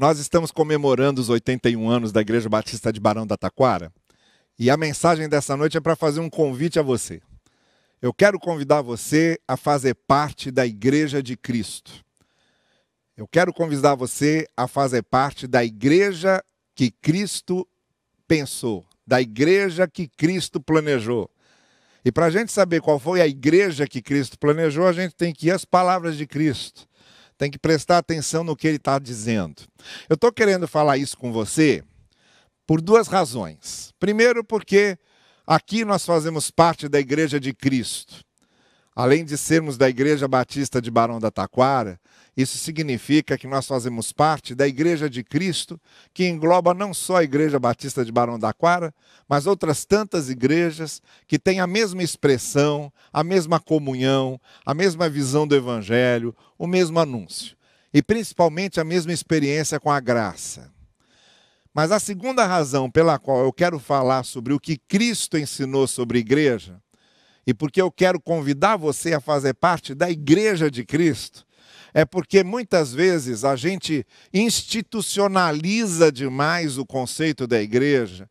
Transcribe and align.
Nós 0.00 0.18
estamos 0.18 0.50
comemorando 0.50 1.20
os 1.20 1.28
81 1.28 1.90
anos 1.90 2.10
da 2.10 2.22
Igreja 2.22 2.48
Batista 2.48 2.90
de 2.90 2.98
Barão 2.98 3.26
da 3.26 3.36
Taquara 3.36 3.92
e 4.58 4.70
a 4.70 4.76
mensagem 4.78 5.28
dessa 5.28 5.58
noite 5.58 5.76
é 5.76 5.80
para 5.80 5.94
fazer 5.94 6.20
um 6.20 6.30
convite 6.30 6.78
a 6.78 6.82
você. 6.82 7.20
Eu 8.00 8.10
quero 8.14 8.40
convidar 8.40 8.80
você 8.80 9.38
a 9.46 9.58
fazer 9.58 9.94
parte 9.94 10.50
da 10.50 10.66
Igreja 10.66 11.22
de 11.22 11.36
Cristo. 11.36 12.02
Eu 13.14 13.28
quero 13.28 13.52
convidar 13.52 13.94
você 13.94 14.46
a 14.56 14.66
fazer 14.66 15.02
parte 15.02 15.46
da 15.46 15.62
igreja 15.62 16.42
que 16.74 16.90
Cristo 16.90 17.68
pensou, 18.26 18.86
da 19.06 19.20
igreja 19.20 19.86
que 19.86 20.08
Cristo 20.08 20.62
planejou. 20.62 21.30
E 22.02 22.10
para 22.10 22.24
a 22.24 22.30
gente 22.30 22.50
saber 22.50 22.80
qual 22.80 22.98
foi 22.98 23.20
a 23.20 23.26
igreja 23.28 23.86
que 23.86 24.00
Cristo 24.00 24.38
planejou, 24.38 24.86
a 24.86 24.94
gente 24.94 25.14
tem 25.14 25.34
que 25.34 25.48
ir 25.48 25.50
às 25.50 25.66
palavras 25.66 26.16
de 26.16 26.26
Cristo 26.26 26.88
tem 27.40 27.50
que 27.50 27.58
prestar 27.58 27.96
atenção 27.96 28.44
no 28.44 28.54
que 28.54 28.68
ele 28.68 28.76
está 28.76 28.98
dizendo. 28.98 29.62
Eu 30.10 30.14
estou 30.14 30.30
querendo 30.30 30.68
falar 30.68 30.98
isso 30.98 31.16
com 31.16 31.32
você 31.32 31.82
por 32.66 32.82
duas 32.82 33.08
razões. 33.08 33.94
Primeiro, 33.98 34.44
porque 34.44 34.98
aqui 35.46 35.82
nós 35.82 36.04
fazemos 36.04 36.50
parte 36.50 36.86
da 36.86 37.00
Igreja 37.00 37.40
de 37.40 37.54
Cristo. 37.54 38.22
Além 38.94 39.24
de 39.24 39.38
sermos 39.38 39.78
da 39.78 39.88
Igreja 39.88 40.28
Batista 40.28 40.82
de 40.82 40.90
Barão 40.90 41.18
da 41.18 41.30
Taquara, 41.30 41.98
isso 42.40 42.58
significa 42.58 43.36
que 43.36 43.46
nós 43.46 43.66
fazemos 43.66 44.12
parte 44.12 44.54
da 44.54 44.66
Igreja 44.66 45.10
de 45.10 45.24
Cristo, 45.24 45.80
que 46.14 46.28
engloba 46.28 46.72
não 46.72 46.94
só 46.94 47.16
a 47.16 47.24
Igreja 47.24 47.58
Batista 47.58 48.04
de 48.04 48.12
Barão 48.12 48.38
da 48.38 48.48
Taquara, 48.48 48.94
mas 49.28 49.46
outras 49.46 49.84
tantas 49.84 50.30
igrejas 50.30 51.02
que 51.26 51.38
têm 51.38 51.60
a 51.60 51.66
mesma 51.66 52.02
expressão, 52.02 52.92
a 53.12 53.24
mesma 53.24 53.58
comunhão, 53.58 54.40
a 54.64 54.74
mesma 54.74 55.08
visão 55.08 55.46
do 55.46 55.56
Evangelho, 55.56 56.34
o 56.58 56.66
mesmo 56.66 56.98
anúncio. 56.98 57.56
E 57.92 58.02
principalmente 58.02 58.80
a 58.80 58.84
mesma 58.84 59.12
experiência 59.12 59.80
com 59.80 59.90
a 59.90 59.98
graça. 59.98 60.70
Mas 61.74 61.92
a 61.92 61.98
segunda 61.98 62.46
razão 62.46 62.90
pela 62.90 63.18
qual 63.18 63.44
eu 63.44 63.52
quero 63.52 63.78
falar 63.78 64.24
sobre 64.24 64.52
o 64.52 64.60
que 64.60 64.76
Cristo 64.76 65.38
ensinou 65.38 65.86
sobre 65.86 66.18
igreja 66.18 66.80
e 67.46 67.54
porque 67.54 67.80
eu 67.80 67.90
quero 67.90 68.20
convidar 68.20 68.76
você 68.76 69.14
a 69.14 69.20
fazer 69.20 69.54
parte 69.54 69.94
da 69.94 70.10
igreja 70.10 70.70
de 70.70 70.84
Cristo, 70.84 71.44
é 71.92 72.04
porque 72.04 72.42
muitas 72.44 72.92
vezes 72.92 73.44
a 73.44 73.56
gente 73.56 74.06
institucionaliza 74.32 76.10
demais 76.10 76.78
o 76.78 76.86
conceito 76.86 77.46
da 77.46 77.60
igreja. 77.60 78.28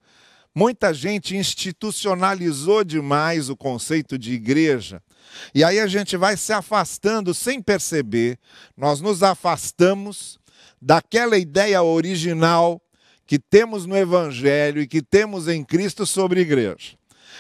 Muita 0.56 0.94
gente 0.94 1.36
institucionalizou 1.36 2.84
demais 2.84 3.50
o 3.50 3.56
conceito 3.56 4.18
de 4.18 4.34
igreja. 4.34 5.02
E 5.54 5.64
aí 5.64 5.80
a 5.80 5.88
gente 5.88 6.18
vai 6.18 6.36
se 6.36 6.52
afastando 6.52 7.34
sem 7.34 7.62
perceber. 7.62 8.40
Nós 8.76 9.00
nos 9.00 9.22
afastamos 9.22 10.40
daquela 10.82 11.38
ideia 11.38 11.84
original 11.84 12.82
que 13.28 13.38
temos 13.38 13.86
no 13.86 13.96
Evangelho 13.96 14.82
e 14.82 14.88
que 14.88 15.04
temos 15.04 15.48
em 15.48 15.64
Cristo 15.64 16.06
sobre 16.06 16.42
igreja. 16.42 16.98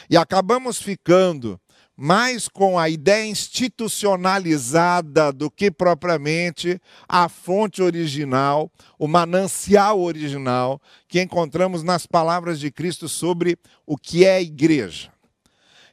E 0.09 0.16
acabamos 0.16 0.80
ficando 0.80 1.59
mais 2.02 2.47
com 2.47 2.80
a 2.80 2.88
ideia 2.88 3.25
institucionalizada 3.25 5.33
do 5.33 5.52
que 5.52 5.69
propriamente 5.69 6.81
a 7.05 7.28
fonte 7.28 7.81
original, 7.81 8.72
o 8.97 9.05
manancial 9.05 10.00
original 10.00 10.81
que 11.09 11.22
encontramos 11.22 11.83
nas 11.83 12.08
palavras 12.08 12.58
de 12.58 12.72
Cristo 12.72 13.09
sobre 13.09 13.58
o 13.86 13.97
que 13.97 14.23
é 14.23 14.42
igreja. 14.42 15.11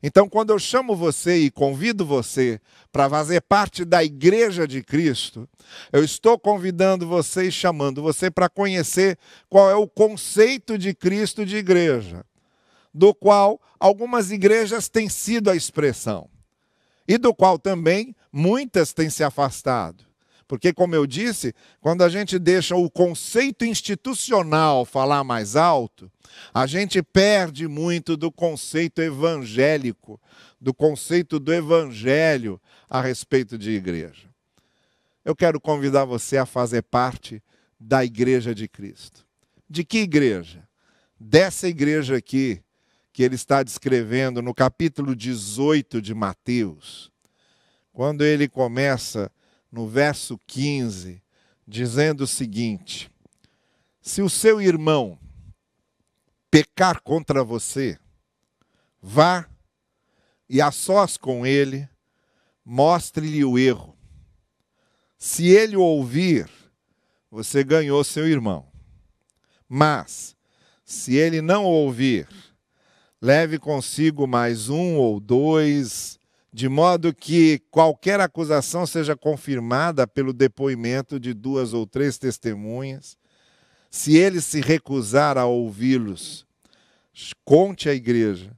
Então, 0.00 0.28
quando 0.28 0.50
eu 0.50 0.60
chamo 0.60 0.94
você 0.94 1.38
e 1.38 1.50
convido 1.50 2.06
você 2.06 2.60
para 2.92 3.10
fazer 3.10 3.40
parte 3.40 3.84
da 3.84 4.04
igreja 4.04 4.64
de 4.64 4.84
Cristo, 4.84 5.48
eu 5.92 6.04
estou 6.04 6.38
convidando 6.38 7.04
você 7.04 7.48
e 7.48 7.52
chamando 7.52 8.00
você 8.00 8.30
para 8.30 8.48
conhecer 8.48 9.18
qual 9.48 9.68
é 9.68 9.74
o 9.74 9.88
conceito 9.88 10.78
de 10.78 10.94
Cristo 10.94 11.44
de 11.44 11.56
igreja 11.56 12.24
do 12.96 13.14
qual 13.14 13.60
algumas 13.78 14.30
igrejas 14.30 14.88
têm 14.88 15.06
sido 15.06 15.50
a 15.50 15.54
expressão, 15.54 16.30
e 17.06 17.18
do 17.18 17.34
qual 17.34 17.58
também 17.58 18.16
muitas 18.32 18.94
têm 18.94 19.10
se 19.10 19.22
afastado. 19.22 20.02
Porque, 20.48 20.72
como 20.72 20.94
eu 20.94 21.06
disse, 21.06 21.54
quando 21.78 22.02
a 22.02 22.08
gente 22.08 22.38
deixa 22.38 22.74
o 22.74 22.90
conceito 22.90 23.66
institucional 23.66 24.86
falar 24.86 25.22
mais 25.24 25.56
alto, 25.56 26.10
a 26.54 26.66
gente 26.66 27.02
perde 27.02 27.68
muito 27.68 28.16
do 28.16 28.32
conceito 28.32 29.02
evangélico, 29.02 30.18
do 30.58 30.72
conceito 30.72 31.38
do 31.38 31.52
evangelho 31.52 32.58
a 32.88 33.02
respeito 33.02 33.58
de 33.58 33.72
igreja. 33.72 34.26
Eu 35.22 35.36
quero 35.36 35.60
convidar 35.60 36.06
você 36.06 36.38
a 36.38 36.46
fazer 36.46 36.82
parte 36.82 37.42
da 37.78 38.02
igreja 38.04 38.54
de 38.54 38.66
Cristo. 38.66 39.26
De 39.68 39.84
que 39.84 39.98
igreja? 39.98 40.66
Dessa 41.18 41.68
igreja 41.68 42.16
aqui, 42.16 42.62
que 43.16 43.22
ele 43.22 43.34
está 43.34 43.62
descrevendo 43.62 44.42
no 44.42 44.52
capítulo 44.52 45.16
18 45.16 46.02
de 46.02 46.12
Mateus, 46.12 47.10
quando 47.90 48.22
ele 48.22 48.46
começa 48.46 49.32
no 49.72 49.88
verso 49.88 50.38
15, 50.46 51.22
dizendo 51.66 52.24
o 52.24 52.26
seguinte: 52.26 53.10
Se 54.02 54.20
o 54.20 54.28
seu 54.28 54.60
irmão 54.60 55.18
pecar 56.50 57.00
contra 57.00 57.42
você, 57.42 57.98
vá 59.00 59.48
e 60.46 60.60
a 60.60 60.70
sós 60.70 61.16
com 61.16 61.46
ele, 61.46 61.88
mostre-lhe 62.62 63.42
o 63.46 63.58
erro. 63.58 63.96
Se 65.16 65.46
ele 65.46 65.74
ouvir, 65.74 66.50
você 67.30 67.64
ganhou 67.64 68.04
seu 68.04 68.28
irmão. 68.28 68.70
Mas, 69.66 70.36
se 70.84 71.14
ele 71.14 71.40
não 71.40 71.64
ouvir, 71.64 72.28
leve 73.26 73.58
consigo 73.58 74.24
mais 74.24 74.68
um 74.68 74.94
ou 74.98 75.18
dois, 75.18 76.16
de 76.52 76.68
modo 76.68 77.12
que 77.12 77.60
qualquer 77.72 78.20
acusação 78.20 78.86
seja 78.86 79.16
confirmada 79.16 80.06
pelo 80.06 80.32
depoimento 80.32 81.18
de 81.18 81.34
duas 81.34 81.72
ou 81.72 81.88
três 81.88 82.18
testemunhas. 82.18 83.18
Se 83.90 84.16
ele 84.16 84.40
se 84.40 84.60
recusar 84.60 85.36
a 85.36 85.44
ouvi-los, 85.44 86.46
conte 87.44 87.88
à 87.88 87.94
igreja. 87.94 88.56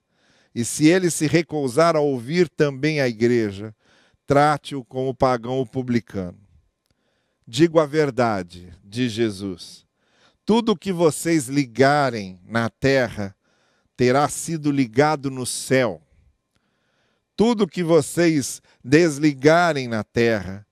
E 0.54 0.66
se 0.66 0.86
ele 0.86 1.10
se 1.10 1.26
recusar 1.26 1.96
a 1.96 2.00
ouvir 2.00 2.46
também 2.46 3.00
a 3.00 3.08
igreja, 3.08 3.74
trate-o 4.26 4.84
como 4.84 5.14
pagão 5.14 5.54
ou 5.54 5.64
publicano. 5.64 6.38
Digo 7.46 7.80
a 7.80 7.86
verdade, 7.86 8.70
diz 8.84 9.12
Jesus. 9.12 9.86
Tudo 10.44 10.72
o 10.72 10.76
que 10.76 10.92
vocês 10.92 11.48
ligarem 11.48 12.38
na 12.44 12.68
terra 12.68 13.34
terá 13.98 14.28
sido 14.28 14.70
ligado 14.70 15.28
no 15.28 15.44
céu. 15.44 16.00
Tudo 17.36 17.66
que 17.66 17.82
vocês 17.82 18.62
desligarem 18.82 19.88
na 19.88 20.04
terra 20.04 20.64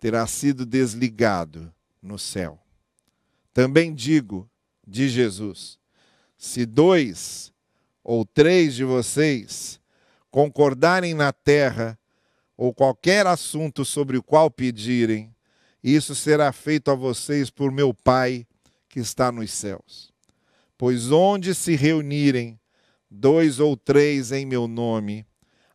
terá 0.00 0.26
sido 0.26 0.64
desligado 0.64 1.70
no 2.00 2.18
céu. 2.18 2.58
Também 3.52 3.94
digo, 3.94 4.48
de 4.86 5.06
Jesus, 5.10 5.78
se 6.38 6.64
dois 6.64 7.52
ou 8.02 8.24
três 8.24 8.74
de 8.74 8.84
vocês 8.84 9.78
concordarem 10.30 11.12
na 11.12 11.30
terra 11.30 11.98
ou 12.56 12.72
qualquer 12.72 13.26
assunto 13.26 13.84
sobre 13.84 14.16
o 14.16 14.22
qual 14.22 14.50
pedirem, 14.50 15.30
isso 15.84 16.14
será 16.14 16.50
feito 16.52 16.90
a 16.90 16.94
vocês 16.94 17.50
por 17.50 17.70
meu 17.70 17.92
Pai 17.92 18.46
que 18.88 18.98
está 18.98 19.30
nos 19.30 19.50
céus. 19.50 20.10
Pois 20.78 21.12
onde 21.12 21.54
se 21.54 21.76
reunirem 21.76 22.58
dois 23.12 23.60
ou 23.60 23.76
três 23.76 24.32
em 24.32 24.46
meu 24.46 24.66
nome, 24.66 25.26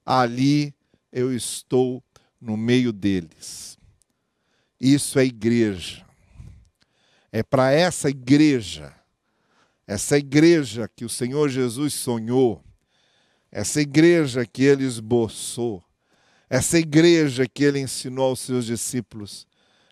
ali 0.05 0.73
eu 1.11 1.33
estou 1.33 2.03
no 2.41 2.57
meio 2.57 2.91
deles. 2.91 3.77
Isso 4.79 5.19
é 5.19 5.25
igreja. 5.25 6.05
É 7.31 7.43
para 7.43 7.71
essa 7.71 8.09
igreja, 8.09 8.93
essa 9.85 10.17
igreja 10.17 10.89
que 10.95 11.05
o 11.05 11.09
Senhor 11.09 11.49
Jesus 11.49 11.93
sonhou, 11.93 12.63
essa 13.51 13.81
igreja 13.81 14.45
que 14.45 14.63
ele 14.63 14.83
esboçou, 14.83 15.83
essa 16.49 16.79
igreja 16.79 17.47
que 17.47 17.63
ele 17.63 17.79
ensinou 17.79 18.25
aos 18.29 18.39
seus 18.39 18.65
discípulos, 18.65 19.45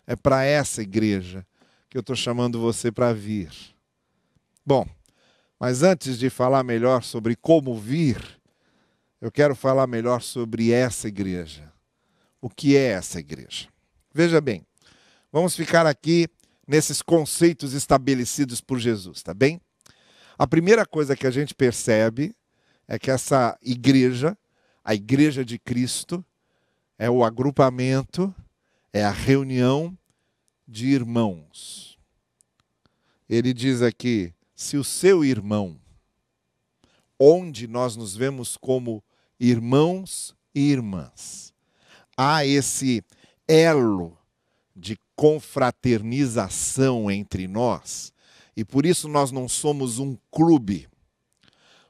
é 0.06 0.16
para 0.16 0.44
essa 0.44 0.82
igreja 0.82 1.46
que 1.88 1.96
eu 1.96 2.00
estou 2.00 2.16
chamando 2.16 2.60
você 2.60 2.90
para 2.90 3.12
vir. 3.12 3.50
Bom, 4.64 4.86
mas 5.58 5.82
antes 5.82 6.18
de 6.18 6.28
falar 6.28 6.62
melhor 6.62 7.02
sobre 7.02 7.34
como 7.34 7.74
vir, 7.74 8.18
eu 9.20 9.30
quero 9.30 9.54
falar 9.54 9.86
melhor 9.86 10.20
sobre 10.20 10.72
essa 10.72 11.08
igreja. 11.08 11.72
O 12.40 12.50
que 12.50 12.76
é 12.76 12.88
essa 12.88 13.18
igreja? 13.18 13.68
Veja 14.12 14.40
bem, 14.40 14.64
vamos 15.32 15.56
ficar 15.56 15.86
aqui 15.86 16.28
nesses 16.66 17.00
conceitos 17.00 17.72
estabelecidos 17.72 18.60
por 18.60 18.78
Jesus, 18.78 19.22
tá 19.22 19.32
bem? 19.32 19.60
A 20.38 20.46
primeira 20.46 20.84
coisa 20.84 21.16
que 21.16 21.26
a 21.26 21.30
gente 21.30 21.54
percebe 21.54 22.34
é 22.86 22.98
que 22.98 23.10
essa 23.10 23.58
igreja, 23.62 24.36
a 24.84 24.94
igreja 24.94 25.44
de 25.44 25.58
Cristo, 25.58 26.24
é 26.98 27.10
o 27.10 27.24
agrupamento, 27.24 28.34
é 28.92 29.02
a 29.02 29.10
reunião 29.10 29.96
de 30.68 30.88
irmãos. 30.88 31.98
Ele 33.28 33.52
diz 33.52 33.82
aqui: 33.82 34.32
se 34.56 34.78
o 34.78 34.82
seu 34.82 35.22
irmão, 35.22 35.78
onde 37.20 37.68
nós 37.68 37.94
nos 37.94 38.16
vemos 38.16 38.56
como 38.56 39.04
irmãos 39.38 40.34
e 40.54 40.70
irmãs, 40.70 41.52
há 42.16 42.46
esse 42.46 43.04
elo 43.46 44.16
de 44.74 44.98
confraternização 45.14 47.10
entre 47.10 47.46
nós, 47.46 48.14
e 48.56 48.64
por 48.64 48.86
isso 48.86 49.08
nós 49.08 49.30
não 49.30 49.46
somos 49.46 49.98
um 49.98 50.16
clube, 50.30 50.88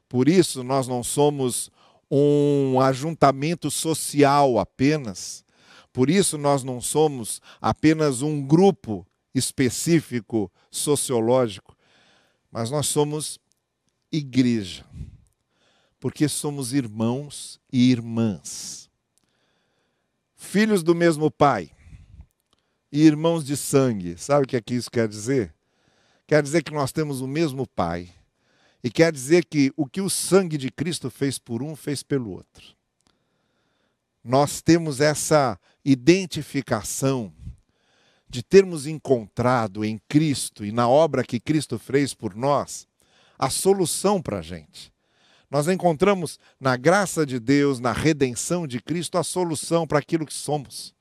por 0.09 0.27
isso 0.27 0.61
nós 0.61 0.89
não 0.89 1.01
somos 1.03 1.71
um 2.11 2.81
ajuntamento 2.81 3.71
social 3.71 4.59
apenas, 4.59 5.45
por 5.93 6.09
isso 6.09 6.37
nós 6.37 6.63
não 6.63 6.81
somos 6.81 7.41
apenas 7.61 8.21
um 8.21 8.45
grupo 8.45 9.07
específico 9.33 10.51
sociológico, 10.69 11.76
mas 12.51 12.71
nós 12.71 12.87
somos 12.87 13.39
igreja, 14.11 14.85
porque 15.99 16.27
somos 16.27 16.73
irmãos 16.73 17.59
e 17.71 17.91
irmãs, 17.91 18.89
filhos 20.35 20.83
do 20.83 20.95
mesmo 20.95 21.29
pai 21.29 21.71
e 22.91 23.03
irmãos 23.03 23.43
de 23.43 23.57
sangue. 23.57 24.17
Sabe 24.17 24.45
o 24.45 24.47
que, 24.47 24.55
é 24.55 24.61
que 24.61 24.75
isso 24.75 24.89
quer 24.89 25.07
dizer? 25.07 25.53
Quer 26.25 26.41
dizer 26.43 26.63
que 26.63 26.73
nós 26.73 26.91
temos 26.91 27.21
o 27.21 27.27
mesmo 27.27 27.67
pai. 27.67 28.13
E 28.83 28.89
quer 28.89 29.11
dizer 29.11 29.45
que 29.45 29.71
o 29.75 29.85
que 29.85 30.01
o 30.01 30.09
sangue 30.09 30.57
de 30.57 30.69
Cristo 30.69 31.09
fez 31.09 31.39
por 31.39 31.63
um, 31.63 31.75
fez 31.75 32.03
pelo 32.03 32.31
outro. 32.31 32.75
Nós 34.23 34.61
temos 34.61 35.01
essa 35.01 35.59
identificação 35.83 37.33
de 38.29 38.43
termos 38.43 38.85
encontrado 38.85 39.85
em 39.85 39.99
Cristo 40.09 40.65
e 40.65 40.71
na 40.71 40.87
obra 40.87 41.23
que 41.23 41.39
Cristo 41.39 41.79
fez 41.79 42.13
por 42.13 42.35
nós 42.35 42.87
a 43.37 43.49
solução 43.49 44.21
para 44.21 44.39
a 44.39 44.41
gente. 44.41 44.91
Nós 45.49 45.67
encontramos 45.67 46.39
na 46.59 46.75
graça 46.75 47.25
de 47.25 47.39
Deus, 47.39 47.79
na 47.79 47.93
redenção 47.93 48.67
de 48.67 48.81
Cristo, 48.81 49.17
a 49.17 49.23
solução 49.23 49.87
para 49.87 49.99
aquilo 49.99 50.25
que 50.25 50.33
somos, 50.33 50.93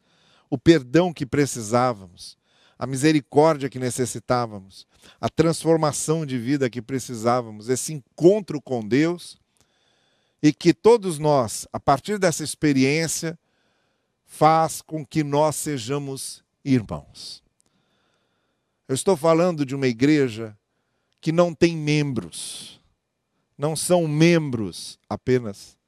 o 0.49 0.56
perdão 0.56 1.12
que 1.12 1.26
precisávamos, 1.26 2.38
a 2.78 2.87
misericórdia 2.87 3.69
que 3.69 3.78
necessitávamos, 3.78 4.87
a 5.20 5.28
transformação 5.28 6.25
de 6.25 6.38
vida 6.38 6.70
que 6.70 6.81
precisávamos, 6.81 7.69
esse 7.69 7.93
encontro 7.93 8.61
com 8.61 8.87
Deus 8.87 9.37
e 10.40 10.52
que 10.52 10.73
todos 10.73 11.19
nós, 11.19 11.67
a 11.73 11.81
partir 11.81 12.19
dessa 12.19 12.44
experiência, 12.44 13.37
faz 14.25 14.81
com 14.81 15.05
que 15.05 15.25
nós 15.25 15.56
sejamos 15.56 16.44
irmãos. 16.66 17.42
Eu 18.88 18.94
estou 18.94 19.16
falando 19.16 19.64
de 19.64 19.74
uma 19.74 19.86
igreja 19.86 20.56
que 21.20 21.30
não 21.30 21.54
tem 21.54 21.76
membros, 21.76 22.80
não 23.56 23.76
são 23.76 24.06
membros 24.06 24.98
apenas, 25.08 25.78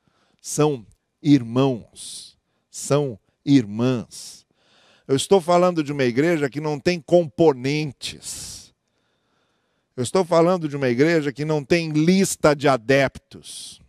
são 0.41 0.87
irmãos, 1.23 2.39
são 2.71 3.19
irmãs. 3.45 4.47
Eu 5.07 5.17
estou 5.17 5.41
falando 5.41 5.83
de 5.83 5.93
uma 5.93 6.05
igreja 6.05 6.49
que 6.49 6.61
não 6.61 6.79
tem 6.79 7.01
componentes. 7.01 8.73
Eu 9.97 10.03
estou 10.03 10.25
falando 10.25 10.69
de 10.69 10.77
uma 10.77 10.89
igreja 10.89 11.33
que 11.33 11.45
não 11.45 11.65
tem 11.65 11.91
lista 11.91 12.55
de 12.55 12.69
adeptos. 12.69 13.81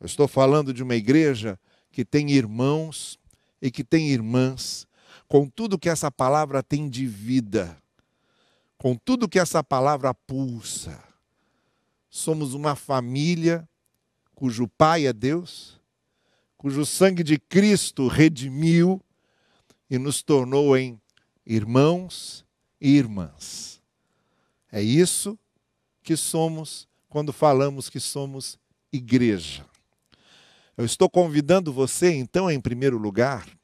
Eu 0.00 0.06
estou 0.06 0.28
falando 0.28 0.72
de 0.72 0.82
uma 0.82 0.96
igreja 0.96 1.58
que 1.90 2.04
tem 2.04 2.30
irmãos 2.30 3.18
e 3.60 3.70
que 3.70 3.82
tem 3.82 4.10
irmãs 4.10 4.87
com 5.28 5.46
tudo 5.48 5.78
que 5.78 5.90
essa 5.90 6.10
palavra 6.10 6.62
tem 6.62 6.88
de 6.88 7.06
vida, 7.06 7.80
com 8.78 8.96
tudo 8.96 9.28
que 9.28 9.38
essa 9.38 9.62
palavra 9.62 10.14
pulsa. 10.14 10.98
Somos 12.08 12.54
uma 12.54 12.74
família 12.74 13.68
cujo 14.34 14.66
Pai 14.66 15.06
é 15.06 15.12
Deus, 15.12 15.78
cujo 16.56 16.86
sangue 16.86 17.22
de 17.22 17.38
Cristo 17.38 18.08
redimiu 18.08 19.00
e 19.90 19.98
nos 19.98 20.22
tornou 20.22 20.76
em 20.76 20.98
irmãos 21.44 22.44
e 22.80 22.96
irmãs. 22.96 23.82
É 24.72 24.80
isso 24.80 25.38
que 26.02 26.16
somos 26.16 26.88
quando 27.08 27.32
falamos 27.32 27.90
que 27.90 28.00
somos 28.00 28.58
igreja. 28.92 29.66
Eu 30.76 30.84
estou 30.84 31.10
convidando 31.10 31.72
você, 31.72 32.14
então, 32.14 32.50
em 32.50 32.60
primeiro 32.60 32.96
lugar, 32.96 33.57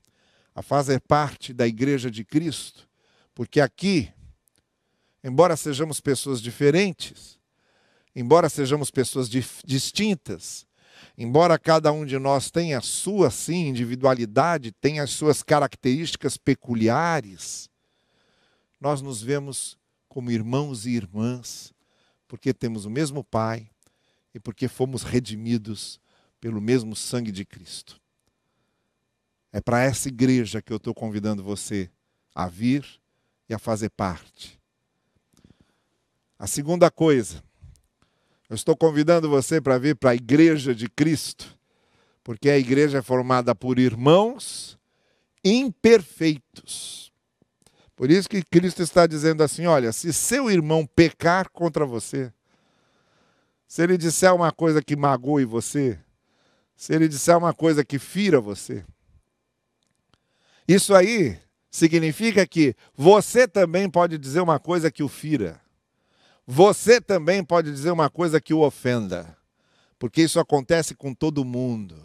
a 0.55 0.63
fazer 0.63 1.01
parte 1.01 1.53
da 1.53 1.67
Igreja 1.67 2.11
de 2.11 2.25
Cristo, 2.25 2.89
porque 3.35 3.61
aqui, 3.61 4.13
embora 5.23 5.57
sejamos 5.57 6.01
pessoas 6.01 6.41
diferentes, 6.41 7.39
embora 8.15 8.49
sejamos 8.49 8.91
pessoas 8.91 9.29
distintas, 9.29 10.67
embora 11.19 11.59
cada 11.59 11.91
um 11.91 12.07
de 12.07 12.19
nós 12.19 12.51
tenha 12.51 12.79
a 12.79 12.83
sua 12.83 13.31
sim 13.31 13.67
individualidade, 13.67 14.71
tenha 14.71 15.03
as 15.03 15.11
suas 15.11 15.43
características 15.43 16.37
peculiares, 16.37 17.69
nós 18.81 19.03
nos 19.03 19.23
vemos 19.23 19.77
como 20.09 20.31
irmãos 20.31 20.87
e 20.87 20.91
irmãs, 20.91 21.73
porque 22.29 22.55
temos 22.55 22.85
o 22.85 22.91
mesmo 22.91 23.25
Pai 23.25 23.69
e 24.33 24.39
porque 24.39 24.69
fomos 24.69 25.03
redimidos 25.03 26.01
pelo 26.41 26.61
mesmo 26.61 26.95
sangue 26.95 27.33
de 27.33 27.45
Cristo. 27.45 28.01
É 29.55 29.61
para 29.61 29.85
essa 29.85 30.09
igreja 30.09 30.61
que 30.61 30.73
eu 30.73 30.79
estou 30.79 30.93
convidando 30.93 31.41
você 31.41 31.89
a 32.35 32.49
vir 32.49 32.85
e 33.49 33.55
a 33.55 33.59
fazer 33.59 33.89
parte. 33.89 34.61
A 36.37 36.49
segunda 36.49 36.91
coisa, 36.91 37.41
eu 38.51 38.57
estou 38.57 38.77
convidando 38.77 39.31
você 39.31 39.61
para 39.61 39.79
vir 39.79 39.95
para 39.95 40.11
a 40.11 40.15
igreja 40.17 40.75
de 40.75 40.89
Cristo, 40.89 41.57
porque 42.25 42.51
a 42.51 42.59
igreja 42.59 42.99
é 42.99 43.03
formada 43.03 43.55
por 43.55 43.79
irmãos 43.79 44.77
imperfeitos. 45.45 47.13
Por 47.95 48.11
isso 48.11 48.29
que 48.29 48.43
Cristo 48.43 48.83
está 48.83 49.07
dizendo 49.07 49.45
assim: 49.45 49.67
olha, 49.67 49.93
se 49.93 50.13
seu 50.13 50.51
irmão 50.51 50.85
pecar 50.85 51.49
contra 51.49 51.87
você, 51.87 52.33
se 53.69 53.85
ele 53.85 53.97
disser 53.97 54.35
uma 54.35 54.51
coisa 54.51 54.83
que 54.83 54.97
magoe 54.97 55.45
você, 55.45 55.97
se 56.75 56.93
ele 56.93 57.07
disser 57.07 57.39
uma 57.39 57.55
coisa 57.55 57.85
que 57.85 58.01
fira 58.01 58.41
você, 58.41 58.85
isso 60.67 60.95
aí 60.95 61.39
significa 61.71 62.47
que 62.47 62.75
você 62.97 63.49
também 63.49 63.91
pode 63.91 64.17
dizer 64.17 64.41
uma 64.41 64.59
coisa 64.59 64.91
que 64.91 65.03
o 65.03 65.09
fira. 65.09 65.61
Você 66.47 67.01
também 67.01 67.43
pode 67.43 67.71
dizer 67.71 67.91
uma 67.91 68.09
coisa 68.09 68.41
que 68.41 68.55
o 68.55 68.61
ofenda. 68.61 69.37
Porque 69.99 70.23
isso 70.23 70.39
acontece 70.39 70.95
com 70.95 71.15
todo 71.15 71.45
mundo. 71.45 71.97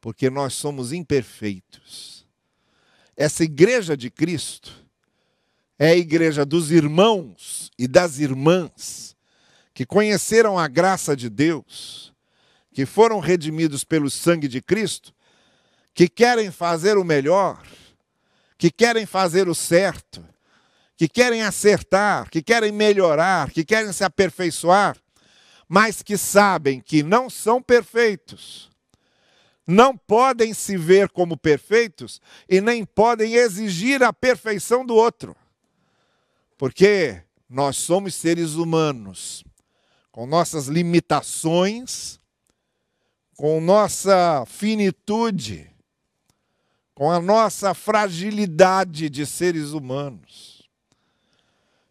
Porque 0.00 0.28
nós 0.30 0.54
somos 0.54 0.92
imperfeitos. 0.92 2.26
Essa 3.16 3.44
igreja 3.44 3.96
de 3.96 4.10
Cristo 4.10 4.84
é 5.78 5.88
a 5.88 5.96
igreja 5.96 6.44
dos 6.44 6.70
irmãos 6.70 7.70
e 7.78 7.86
das 7.88 8.18
irmãs 8.18 9.16
que 9.72 9.84
conheceram 9.84 10.56
a 10.56 10.68
graça 10.68 11.16
de 11.16 11.28
Deus, 11.28 12.12
que 12.72 12.86
foram 12.86 13.18
redimidos 13.18 13.82
pelo 13.82 14.08
sangue 14.08 14.46
de 14.46 14.62
Cristo 14.62 15.12
que 15.94 16.08
querem 16.08 16.50
fazer 16.50 16.98
o 16.98 17.04
melhor, 17.04 17.62
que 18.58 18.70
querem 18.70 19.06
fazer 19.06 19.48
o 19.48 19.54
certo, 19.54 20.26
que 20.96 21.08
querem 21.08 21.42
acertar, 21.42 22.28
que 22.28 22.42
querem 22.42 22.72
melhorar, 22.72 23.50
que 23.50 23.64
querem 23.64 23.92
se 23.92 24.02
aperfeiçoar, 24.02 24.96
mas 25.68 26.02
que 26.02 26.18
sabem 26.18 26.80
que 26.80 27.02
não 27.02 27.30
são 27.30 27.62
perfeitos, 27.62 28.68
não 29.66 29.96
podem 29.96 30.52
se 30.52 30.76
ver 30.76 31.08
como 31.08 31.36
perfeitos 31.36 32.20
e 32.48 32.60
nem 32.60 32.84
podem 32.84 33.34
exigir 33.34 34.02
a 34.02 34.12
perfeição 34.12 34.84
do 34.84 34.94
outro. 34.94 35.34
Porque 36.58 37.22
nós 37.48 37.76
somos 37.76 38.14
seres 38.14 38.54
humanos, 38.54 39.42
com 40.12 40.26
nossas 40.26 40.66
limitações, 40.66 42.20
com 43.36 43.60
nossa 43.60 44.44
finitude, 44.46 45.73
com 46.94 47.10
a 47.10 47.20
nossa 47.20 47.74
fragilidade 47.74 49.10
de 49.10 49.26
seres 49.26 49.70
humanos. 49.70 50.62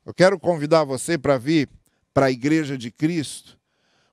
Eu 0.05 0.13
quero 0.13 0.39
convidar 0.39 0.83
você 0.85 1.17
para 1.17 1.37
vir 1.37 1.69
para 2.13 2.27
a 2.27 2.31
Igreja 2.31 2.77
de 2.77 2.89
Cristo, 2.89 3.59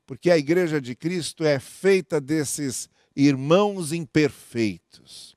porque 0.04 0.30
a 0.30 0.36
Igreja 0.36 0.80
de 0.80 0.96
Cristo 0.96 1.44
é 1.44 1.60
feita 1.60 2.20
desses 2.20 2.88
irmãos 3.14 3.92
imperfeitos, 3.92 5.36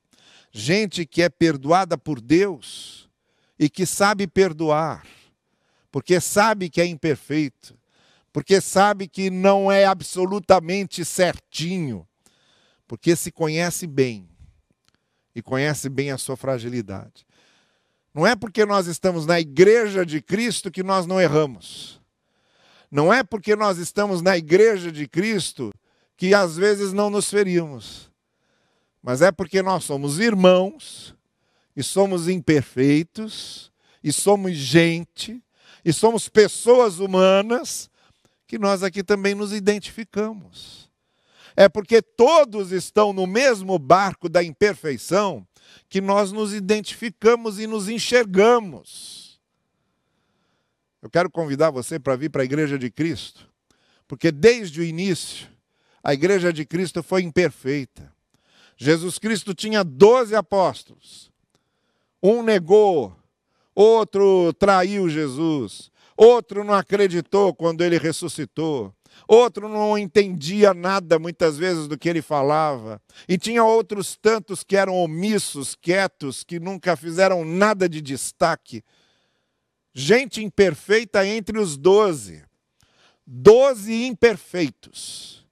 gente 0.52 1.06
que 1.06 1.22
é 1.22 1.28
perdoada 1.28 1.96
por 1.96 2.20
Deus 2.20 3.08
e 3.58 3.68
que 3.68 3.86
sabe 3.86 4.26
perdoar, 4.26 5.06
porque 5.90 6.20
sabe 6.20 6.68
que 6.68 6.80
é 6.80 6.86
imperfeito, 6.86 7.78
porque 8.32 8.60
sabe 8.60 9.06
que 9.06 9.30
não 9.30 9.70
é 9.70 9.84
absolutamente 9.84 11.04
certinho, 11.04 12.06
porque 12.86 13.14
se 13.14 13.30
conhece 13.30 13.86
bem 13.86 14.33
e 15.34 15.42
conhece 15.42 15.88
bem 15.88 16.10
a 16.10 16.18
sua 16.18 16.36
fragilidade. 16.36 17.26
Não 18.14 18.26
é 18.26 18.36
porque 18.36 18.64
nós 18.64 18.86
estamos 18.86 19.26
na 19.26 19.40
igreja 19.40 20.06
de 20.06 20.22
Cristo 20.22 20.70
que 20.70 20.82
nós 20.82 21.06
não 21.06 21.20
erramos. 21.20 22.00
Não 22.90 23.12
é 23.12 23.24
porque 23.24 23.56
nós 23.56 23.78
estamos 23.78 24.22
na 24.22 24.36
igreja 24.36 24.92
de 24.92 25.08
Cristo 25.08 25.74
que 26.16 26.32
às 26.32 26.56
vezes 26.56 26.92
não 26.92 27.10
nos 27.10 27.28
ferimos. 27.28 28.08
Mas 29.02 29.20
é 29.20 29.32
porque 29.32 29.62
nós 29.62 29.84
somos 29.84 30.20
irmãos 30.20 31.14
e 31.76 31.82
somos 31.82 32.28
imperfeitos 32.28 33.72
e 34.02 34.12
somos 34.12 34.52
gente 34.54 35.42
e 35.84 35.92
somos 35.92 36.28
pessoas 36.28 37.00
humanas 37.00 37.90
que 38.46 38.58
nós 38.58 38.82
aqui 38.82 39.02
também 39.02 39.34
nos 39.34 39.52
identificamos. 39.52 40.83
É 41.56 41.68
porque 41.68 42.02
todos 42.02 42.72
estão 42.72 43.12
no 43.12 43.26
mesmo 43.26 43.78
barco 43.78 44.28
da 44.28 44.42
imperfeição 44.42 45.46
que 45.88 46.00
nós 46.00 46.32
nos 46.32 46.52
identificamos 46.52 47.58
e 47.58 47.66
nos 47.66 47.88
enxergamos. 47.88 49.40
Eu 51.00 51.10
quero 51.10 51.30
convidar 51.30 51.70
você 51.70 51.98
para 51.98 52.16
vir 52.16 52.30
para 52.30 52.42
a 52.42 52.44
Igreja 52.44 52.78
de 52.78 52.90
Cristo, 52.90 53.48
porque 54.08 54.32
desde 54.32 54.80
o 54.80 54.84
início 54.84 55.48
a 56.02 56.12
Igreja 56.12 56.52
de 56.52 56.64
Cristo 56.64 57.02
foi 57.02 57.22
imperfeita. 57.22 58.12
Jesus 58.76 59.18
Cristo 59.18 59.54
tinha 59.54 59.84
doze 59.84 60.34
apóstolos. 60.34 61.30
Um 62.22 62.42
negou, 62.42 63.14
outro 63.74 64.52
traiu 64.54 65.08
Jesus, 65.08 65.90
outro 66.16 66.64
não 66.64 66.74
acreditou 66.74 67.54
quando 67.54 67.82
ele 67.82 67.98
ressuscitou, 67.98 68.94
outro 69.26 69.68
não 69.68 69.96
entendia 69.96 70.74
nada 70.74 71.18
muitas 71.18 71.56
vezes 71.56 71.88
do 71.88 71.98
que 71.98 72.08
ele 72.08 72.22
falava, 72.22 73.00
e 73.28 73.38
tinha 73.38 73.64
outros 73.64 74.16
tantos 74.16 74.62
que 74.62 74.76
eram 74.76 74.94
omissos, 74.94 75.74
quietos, 75.74 76.44
que 76.44 76.60
nunca 76.60 76.96
fizeram 76.96 77.44
nada 77.44 77.88
de 77.88 78.00
destaque. 78.00 78.84
Gente 79.92 80.42
imperfeita 80.42 81.26
entre 81.26 81.58
os 81.58 81.76
doze. 81.76 82.42
Doze 83.26 84.04
imperfeitos. 84.04 85.46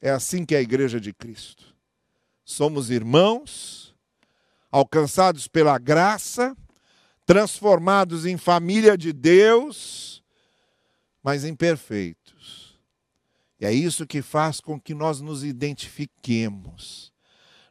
É 0.00 0.10
assim 0.10 0.44
que 0.44 0.54
é 0.54 0.58
a 0.58 0.62
igreja 0.62 1.00
de 1.00 1.12
Cristo. 1.12 1.64
Somos 2.44 2.90
irmãos, 2.90 3.94
alcançados 4.70 5.48
pela 5.48 5.78
graça, 5.78 6.56
transformados 7.24 8.26
em 8.26 8.36
família 8.36 8.96
de 8.96 9.12
Deus, 9.12 10.22
mas 11.22 11.44
imperfeitos 11.44 12.17
é 13.64 13.72
isso 13.72 14.06
que 14.06 14.22
faz 14.22 14.60
com 14.60 14.80
que 14.80 14.94
nós 14.94 15.20
nos 15.20 15.42
identifiquemos. 15.42 17.12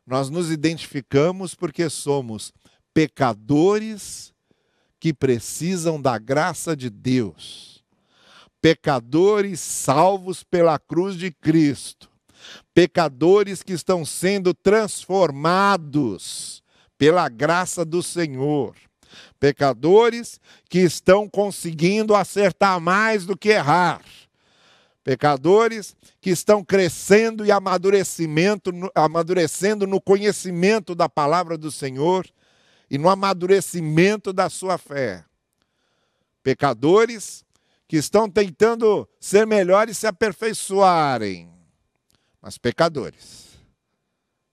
Nós 0.06 0.30
nos 0.30 0.52
identificamos 0.52 1.56
porque 1.56 1.90
somos 1.90 2.54
pecadores 2.94 4.34
que 5.00 5.14
precisam 5.14 6.02
da 6.02 6.18
graça 6.18 6.76
de 6.76 6.90
Deus. 6.90 7.84
Pecadores 8.62 9.60
salvos 9.60 10.44
pela 10.44 10.78
cruz 10.78 11.16
de 11.16 11.32
Cristo. 11.32 12.10
Pecadores 12.74 13.64
que 13.64 13.74
estão 13.74 14.04
sendo 14.04 14.54
transformados 14.54 16.62
pela 16.98 17.30
graça 17.30 17.86
do 17.86 18.04
Senhor. 18.04 18.76
Pecadores 19.40 20.40
que 20.70 20.80
estão 20.80 21.30
conseguindo 21.30 22.16
acertar 22.16 22.82
mais 22.82 23.26
do 23.26 23.38
que 23.38 23.50
errar 23.50 24.02
Pecadores 25.08 25.96
que 26.20 26.30
estão 26.30 26.62
crescendo 26.62 27.46
e 27.46 27.50
amadurecimento, 27.50 28.72
amadurecendo 28.94 29.88
no 29.88 30.02
conhecimento 30.02 30.94
da 30.94 31.08
palavra 31.08 31.58
do 31.58 31.72
Senhor 31.72 32.28
e 32.90 32.98
no 32.98 33.08
amadurecimento 33.08 34.34
da 34.34 34.50
sua 34.50 34.78
fé. 34.78 35.24
Pecadores 36.44 37.46
que 37.88 37.96
estão 37.96 38.30
tentando 38.30 39.08
ser 39.18 39.48
melhores 39.48 39.96
e 39.96 40.00
se 40.02 40.08
aperfeiçoarem, 40.08 41.54
mas 42.42 42.58
pecadores, 42.58 43.58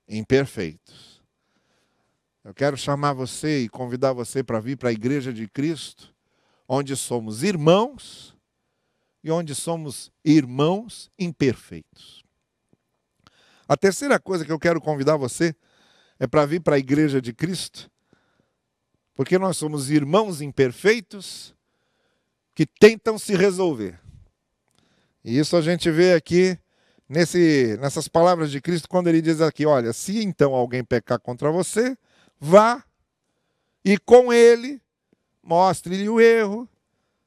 imperfeitos. 0.08 1.20
Eu 2.44 2.54
quero 2.54 2.76
chamar 2.76 3.12
você 3.12 3.62
e 3.62 3.68
convidar 3.68 4.12
você 4.12 4.40
para 4.40 4.61
vir 4.61 4.76
para 4.76 4.90
a 4.90 4.92
igreja 4.92 5.32
de 5.32 5.49
Cristo, 5.49 6.14
onde 6.68 6.94
somos 6.94 7.42
irmãos 7.42 8.34
e 9.25 9.31
onde 9.31 9.54
somos 9.54 10.12
irmãos 10.23 11.11
imperfeitos. 11.19 12.23
A 13.66 13.75
terceira 13.75 14.21
coisa 14.21 14.45
que 14.45 14.52
eu 14.52 14.59
quero 14.59 14.83
convidar 14.83 15.16
você 15.16 15.57
é 16.21 16.26
para 16.26 16.45
vir 16.45 16.61
para 16.61 16.76
a 16.76 16.78
igreja 16.78 17.23
de 17.23 17.33
Cristo, 17.33 17.90
porque 19.14 19.38
nós 19.38 19.57
somos 19.57 19.90
irmãos 19.90 20.43
imperfeitos 20.43 21.54
que 22.54 22.66
tentam 22.66 23.19
se 23.19 23.35
resolver. 23.35 23.99
E 25.25 25.38
isso 25.38 25.57
a 25.57 25.62
gente 25.62 25.90
vê 25.90 26.12
aqui 26.12 26.59
nesse, 27.09 27.78
nessas 27.81 28.07
palavras 28.07 28.50
de 28.50 28.61
Cristo, 28.61 28.87
quando 28.87 29.09
ele 29.09 29.23
diz 29.23 29.40
aqui: 29.40 29.64
olha, 29.64 29.95
se 29.95 30.23
então 30.23 30.54
alguém 30.54 30.85
pecar 30.85 31.19
contra 31.19 31.50
você, 31.50 31.97
vá 32.38 32.85
e 33.83 33.97
com 33.97 34.31
ele 34.31 34.83
mostre-lhe 35.43 36.09
o 36.11 36.21
erro, 36.21 36.69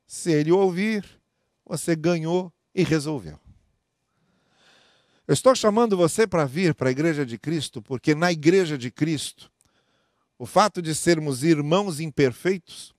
se 0.06 0.32
ele 0.32 0.52
ouvir, 0.52 1.17
você 1.68 1.96
ganhou 1.96 2.52
e 2.74 2.84
resolveu. 2.84 3.40
Eu 5.28 5.34
estou 5.34 5.54
chamando 5.54 5.98
você 5.98 6.26
para 6.26 6.46
vir 6.46 6.74
para 6.74 6.88
a 6.88 6.92
igreja 6.92 7.26
de 7.26 7.38
Cristo, 7.38 7.82
porque 7.82 8.16
na 8.16 8.32
igreja 8.32 8.78
de 8.78 8.90
Cristo, 8.90 9.52
o 10.40 10.46
fato 10.46 10.82
de 10.82 10.96
sermos 10.96 11.44
irmãos 11.44 12.00
imperfeitos 12.00 12.96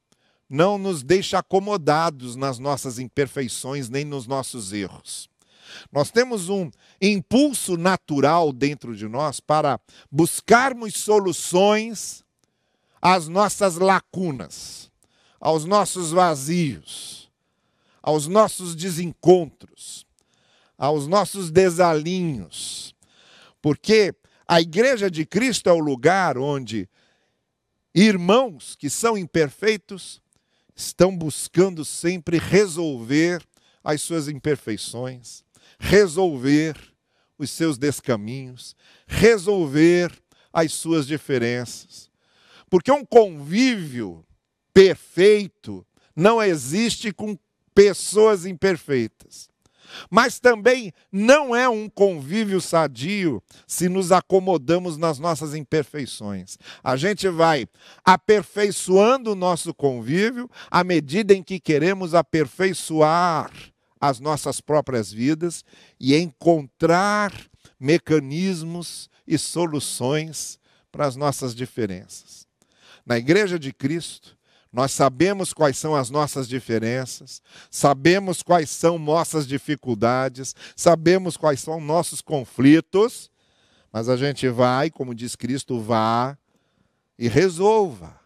não 0.49 0.77
nos 0.77 1.03
deixa 1.03 1.39
acomodados 1.39 2.37
nas 2.37 2.59
nossas 2.59 2.99
imperfeições 2.99 3.89
nem 3.89 4.05
nos 4.05 4.27
nossos 4.27 4.73
erros. 4.73 5.31
Nós 5.91 6.11
temos 6.11 6.49
um 6.49 6.71
impulso 7.01 7.77
natural 7.77 8.53
dentro 8.53 8.95
de 8.97 9.07
nós 9.07 9.41
para 9.41 9.81
buscarmos 10.11 10.95
soluções 10.95 12.25
às 13.01 13.29
nossas 13.29 13.77
lacunas, 13.77 14.91
aos 15.41 15.65
nossos 15.65 16.11
vazios 16.11 17.28
aos 18.03 18.27
nossos 18.27 18.75
desencontros, 18.75 20.07
aos 20.77 21.07
nossos 21.07 21.51
desalinhos. 21.51 22.95
Porque 23.61 24.15
a 24.47 24.61
igreja 24.61 25.11
de 25.11 25.27
Cristo 25.27 25.69
é 25.69 25.73
o 25.73 25.79
lugar 25.79 26.39
onde 26.39 26.89
irmãos 27.95 28.77
que 28.77 28.89
são 28.89 29.17
imperfeitos 29.17 30.23
estão 30.75 31.17
buscando 31.17 31.85
sempre 31.85 32.39
resolver 32.39 33.45
as 33.83 34.01
suas 34.01 34.29
imperfeições, 34.29 35.43
resolver 35.79 36.77
os 37.39 37.51
seus 37.51 37.79
descaminhos, 37.79 38.77
resolver 39.07 40.13
as 40.53 40.73
suas 40.73 41.07
diferenças. 41.07 42.11
Porque 42.71 42.93
um 42.93 43.05
convívio 43.05 44.25
perfeito 44.73 45.87
não 46.15 46.43
existe 46.43 47.13
com 47.13 47.39
pessoas 47.79 48.45
imperfeitas. 48.45 49.49
Mas 50.11 50.41
também 50.41 50.93
não 51.13 51.55
é 51.55 51.69
um 51.69 51.89
convívio 51.89 52.61
sadio 52.61 53.41
se 53.69 53.89
nos 53.89 54.11
acomodamos 54.11 54.97
nas 54.97 55.21
nossas 55.21 55.55
imperfeições. 55.55 56.59
A 56.83 56.97
gente 56.97 57.29
vai 57.29 57.69
aperfeiçoando 58.05 59.31
o 59.31 59.37
nosso 59.37 59.73
convívio 59.73 60.51
à 60.69 60.83
medida 60.83 61.33
em 61.33 61.41
que 61.41 61.61
queremos 61.61 62.15
aperfeiçoar 62.15 63.53
as 64.01 64.19
nossas 64.19 64.61
próprias 64.61 65.13
vidas 65.13 65.65
e 66.01 66.17
encontrar 66.17 67.33
mecanismos 67.79 69.09
e 69.25 69.39
soluções 69.39 70.59
para 70.91 71.07
as 71.07 71.15
nossas 71.15 71.55
diferenças. 71.55 72.45
Na 73.07 73.17
Igreja 73.17 73.57
de 73.57 73.73
Cristo, 73.73 74.38
nós 74.79 74.93
sabemos 74.93 75.53
quais 75.53 75.77
são 75.77 75.97
as 75.97 76.09
nossas 76.09 76.47
diferenças, 76.47 77.43
sabemos 77.69 78.45
quais 78.45 78.71
são 78.71 78.97
nossas 78.97 79.45
dificuldades, 79.45 80.55
sabemos 80.77 81.37
quais 81.37 81.59
são 81.59 81.81
nossos 81.81 82.21
conflitos, 82.21 83.29
mas 83.93 84.09
a 84.09 84.17
gente 84.17 84.49
vai, 84.49 84.89
como 84.89 85.17
diz 85.17 85.35
Cristo, 85.35 85.81
vá 85.81 86.39
e 87.19 87.27
resolva. 87.27 88.21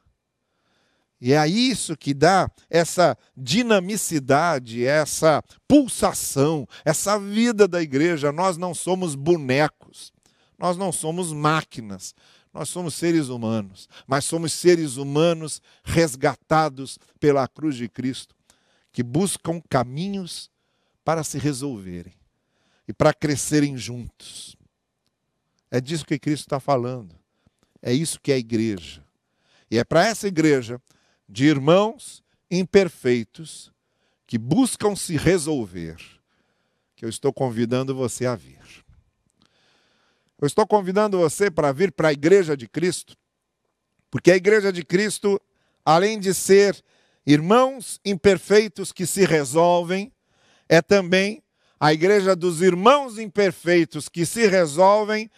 E 1.18 1.32
é 1.32 1.49
isso 1.49 1.97
que 1.97 2.12
dá 2.12 2.50
essa 2.68 3.16
dinamicidade, 3.35 4.85
essa 4.85 5.42
pulsação, 5.66 6.68
essa 6.85 7.18
vida 7.18 7.66
da 7.66 7.80
igreja. 7.80 8.30
Nós 8.30 8.59
não 8.59 8.75
somos 8.75 9.14
bonecos, 9.14 10.12
nós 10.59 10.76
não 10.76 10.92
somos 10.92 11.32
máquinas, 11.32 12.14
nós 12.52 12.68
somos 12.68 12.94
seres 12.94 13.28
humanos, 13.28 13.88
mas 14.06 14.25
somos 14.25 14.52
seres 14.52 14.97
humanos 14.97 15.62
resgatados 15.82 16.99
pela 17.18 17.49
cruz 17.49 17.76
de 17.76 17.88
Cristo, 17.88 18.35
que 18.92 19.02
buscam 19.02 19.61
caminhos 19.71 20.50
para 21.04 21.25
se 21.25 21.38
resolverem 21.38 22.14
e 22.87 22.92
para 22.92 23.14
crescerem 23.14 23.76
juntos. 23.76 24.56
É 25.71 25.80
disso 25.80 26.04
que 26.04 26.18
Cristo 26.18 26.42
está 26.42 26.61
falando. 26.61 27.14
É 27.80 27.92
isso 27.92 28.21
que 28.21 28.30
é 28.30 28.35
a 28.35 28.38
igreja. 28.38 29.02
E 29.71 29.78
é 29.78 29.85
para 29.85 30.06
essa 30.06 30.28
igreja 30.28 30.80
de 31.26 31.47
irmãos 31.47 32.23
imperfeitos 32.50 33.73
que 34.26 34.37
buscam 34.37 34.94
se 34.94 35.16
resolver, 35.16 35.97
que 36.94 37.04
eu 37.04 37.09
estou 37.09 37.32
convidando 37.32 37.94
você 37.94 38.26
a 38.26 38.37
vir. 38.37 38.82
Eu 40.42 40.46
estou 40.46 40.66
convidando 40.66 41.20
você 41.20 41.49
para 41.49 41.70
vir 41.70 41.92
para 41.92 42.08
a 42.08 42.12
igreja 42.12 42.56
de 42.56 42.66
Cristo, 42.66 43.16
porque 44.11 44.28
a 44.28 44.34
igreja 44.34 44.72
de 44.72 44.84
Cristo, 44.84 45.40
além 45.84 46.18
de 46.18 46.34
ser 46.34 46.82
irmãos 47.25 48.00
imperfeitos 48.04 48.90
que 48.90 49.06
se 49.06 49.25
resolvem, 49.25 50.12
é 50.68 50.82
também 50.82 51.44
a 51.78 51.92
igreja 51.92 52.34
dos 52.34 52.61
irmãos 52.61 53.20
imperfeitos 53.20 54.08
que 54.08 54.26
se 54.26 54.49
resolvem 54.49 55.30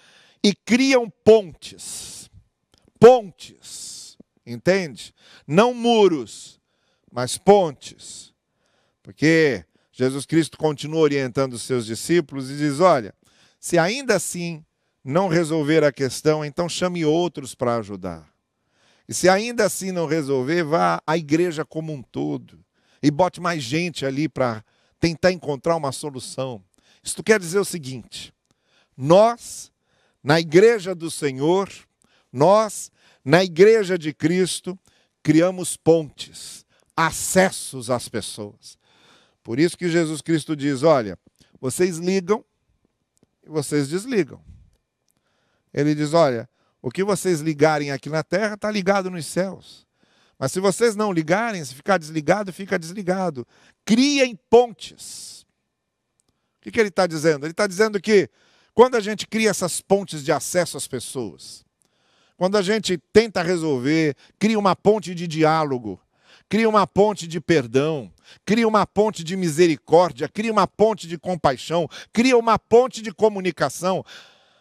e 0.43 0.55
criam 0.55 1.11
pontes. 1.23 2.31
Pontes, 2.99 4.17
entende? 4.47 5.15
Não 5.47 5.75
muros, 5.75 6.59
mas 7.13 7.37
pontes. 7.37 8.33
Porque 9.03 9.67
Jesus 9.93 10.25
Cristo 10.25 10.57
continua 10.57 11.03
orientando 11.03 11.53
os 11.53 11.63
seus 11.63 11.85
discípulos 11.85 12.51
e 12.51 12.57
diz: 12.57 12.81
olha, 12.81 13.15
se 13.61 13.77
ainda 13.77 14.17
assim 14.17 14.65
não 15.05 15.29
resolver 15.29 15.85
a 15.85 15.93
questão, 15.93 16.45
então 16.45 16.69
chame 16.69 17.05
outros 17.05 17.55
para 17.55 17.77
ajudar. 17.77 18.33
E 19.07 19.13
se 19.13 19.29
ainda 19.29 19.67
assim 19.67 19.93
não 19.93 20.07
resolver, 20.07 20.63
vá 20.63 21.03
à 21.07 21.17
igreja 21.19 21.65
como 21.65 21.93
um 21.93 22.03
todo 22.03 22.65
e 23.03 23.11
bote 23.11 23.39
mais 23.39 23.63
gente 23.63 24.07
ali 24.07 24.29
para 24.29 24.65
tentar 24.99 25.31
encontrar 25.31 25.77
uma 25.77 25.93
solução. 25.93 26.65
Isto 27.03 27.23
quer 27.23 27.39
dizer 27.39 27.59
o 27.59 27.65
seguinte: 27.65 28.33
nós, 28.97 29.71
na 30.23 30.41
igreja 30.41 30.95
do 30.95 31.11
Senhor, 31.11 31.69
nós, 32.33 32.91
na 33.23 33.45
igreja 33.45 33.99
de 33.99 34.15
Cristo, 34.15 34.79
criamos 35.23 35.77
pontes, 35.77 36.65
acessos 36.97 37.91
às 37.91 38.09
pessoas. 38.09 38.79
Por 39.43 39.61
isso 39.61 39.77
que 39.77 39.91
Jesus 39.91 40.23
Cristo 40.23 40.57
diz: 40.57 40.83
olha, 40.83 41.19
vocês 41.61 41.99
ligam 41.99 42.43
e 43.47 43.51
vocês 43.51 43.89
desligam. 43.89 44.54
Ele 45.75 45.95
diz: 45.95 46.15
olha, 46.15 46.49
o 46.81 46.91
que 46.91 47.03
vocês 47.03 47.41
ligarem 47.41 47.91
aqui 47.91 48.09
na 48.09 48.23
terra 48.23 48.55
está 48.55 48.71
ligado 48.71 49.11
nos 49.11 49.27
céus. 49.27 49.85
Mas 50.39 50.53
se 50.53 50.61
vocês 50.61 50.95
não 50.95 51.13
ligarem, 51.13 51.65
se 51.65 51.75
ficar 51.75 51.99
desligado, 51.99 52.53
fica 52.53 52.79
desligado. 52.79 53.47
Criem 53.85 54.39
pontes. 54.49 55.45
O 56.59 56.63
que, 56.63 56.71
que 56.71 56.81
ele 56.81 56.89
está 56.89 57.07
dizendo? 57.07 57.45
Ele 57.45 57.53
está 57.53 57.67
dizendo 57.67 58.01
que 58.01 58.29
quando 58.73 58.97
a 58.97 59.01
gente 59.01 59.27
cria 59.27 59.51
essas 59.51 59.81
pontes 59.81 60.25
de 60.25 60.33
acesso 60.33 60.77
às 60.77 60.89
pessoas, 60.89 61.65
quando 62.37 62.57
a 62.57 62.63
gente 62.63 62.99
tenta 63.13 63.43
resolver, 63.43 64.17
cria 64.39 64.59
uma 64.59 64.75
ponte 64.75 65.15
de 65.15 65.27
diálogo, 65.29 66.01
cria 66.49 66.69
uma 66.69 66.87
ponte 66.87 67.27
de 67.27 67.41
perdão, 67.41 68.13
cria 68.45 68.67
uma 68.67 68.87
ponte 68.87 69.23
de 69.23 69.37
misericórdia, 69.37 70.29
cria 70.29 70.51
uma 70.51 70.67
ponte 70.67 71.07
de 71.07 71.17
compaixão, 71.17 71.89
cria 72.13 72.37
uma 72.37 72.59
ponte 72.59 73.01
de 73.01 73.13
comunicação. 73.13 74.05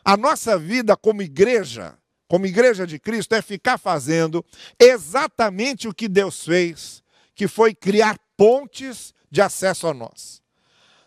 A 0.03 0.17
nossa 0.17 0.57
vida 0.57 0.95
como 0.97 1.21
igreja 1.21 1.97
como 2.33 2.47
igreja 2.47 2.87
de 2.87 2.97
Cristo, 2.97 3.35
é 3.35 3.43
ficar 3.43 3.77
fazendo 3.77 4.43
exatamente 4.79 5.87
o 5.87 5.93
que 5.93 6.07
Deus 6.07 6.43
fez, 6.43 7.03
que 7.35 7.47
foi 7.47 7.75
criar 7.75 8.17
pontes 8.35 9.13
de 9.29 9.39
acesso 9.39 9.87
a 9.87 9.93
nós. 9.93 10.41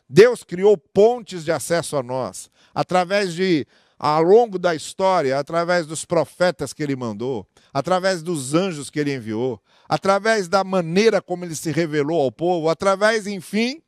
Deus 0.08 0.44
criou 0.44 0.78
pontes 0.78 1.44
de 1.44 1.50
acesso 1.50 1.96
a 1.96 2.02
nós, 2.02 2.48
através 2.72 3.34
de, 3.34 3.66
ao 3.98 4.22
longo 4.22 4.56
da 4.56 4.72
história, 4.72 5.36
através 5.36 5.84
dos 5.84 6.04
profetas 6.04 6.72
que 6.72 6.80
ele 6.80 6.94
mandou, 6.94 7.44
através 7.74 8.22
dos 8.22 8.54
anjos 8.54 8.88
que 8.88 9.00
ele 9.00 9.12
enviou, 9.12 9.60
através 9.88 10.46
da 10.46 10.62
maneira 10.62 11.20
como 11.20 11.44
ele 11.44 11.56
se 11.56 11.72
revelou 11.72 12.22
ao 12.22 12.30
povo, 12.30 12.68
através, 12.68 13.26
enfim, 13.26 13.82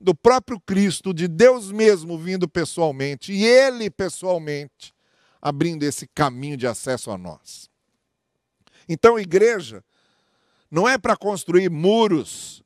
do 0.00 0.14
próprio 0.14 0.60
Cristo, 0.60 1.14
de 1.14 1.26
Deus 1.26 1.72
mesmo 1.72 2.18
vindo 2.18 2.48
pessoalmente, 2.48 3.32
e 3.32 3.44
ele 3.44 3.90
pessoalmente 3.90 4.94
abrindo 5.40 5.82
esse 5.84 6.06
caminho 6.08 6.56
de 6.56 6.66
acesso 6.66 7.10
a 7.10 7.18
nós. 7.18 7.70
Então, 8.88 9.18
igreja 9.18 9.82
não 10.70 10.88
é 10.88 10.98
para 10.98 11.16
construir 11.16 11.70
muros, 11.70 12.62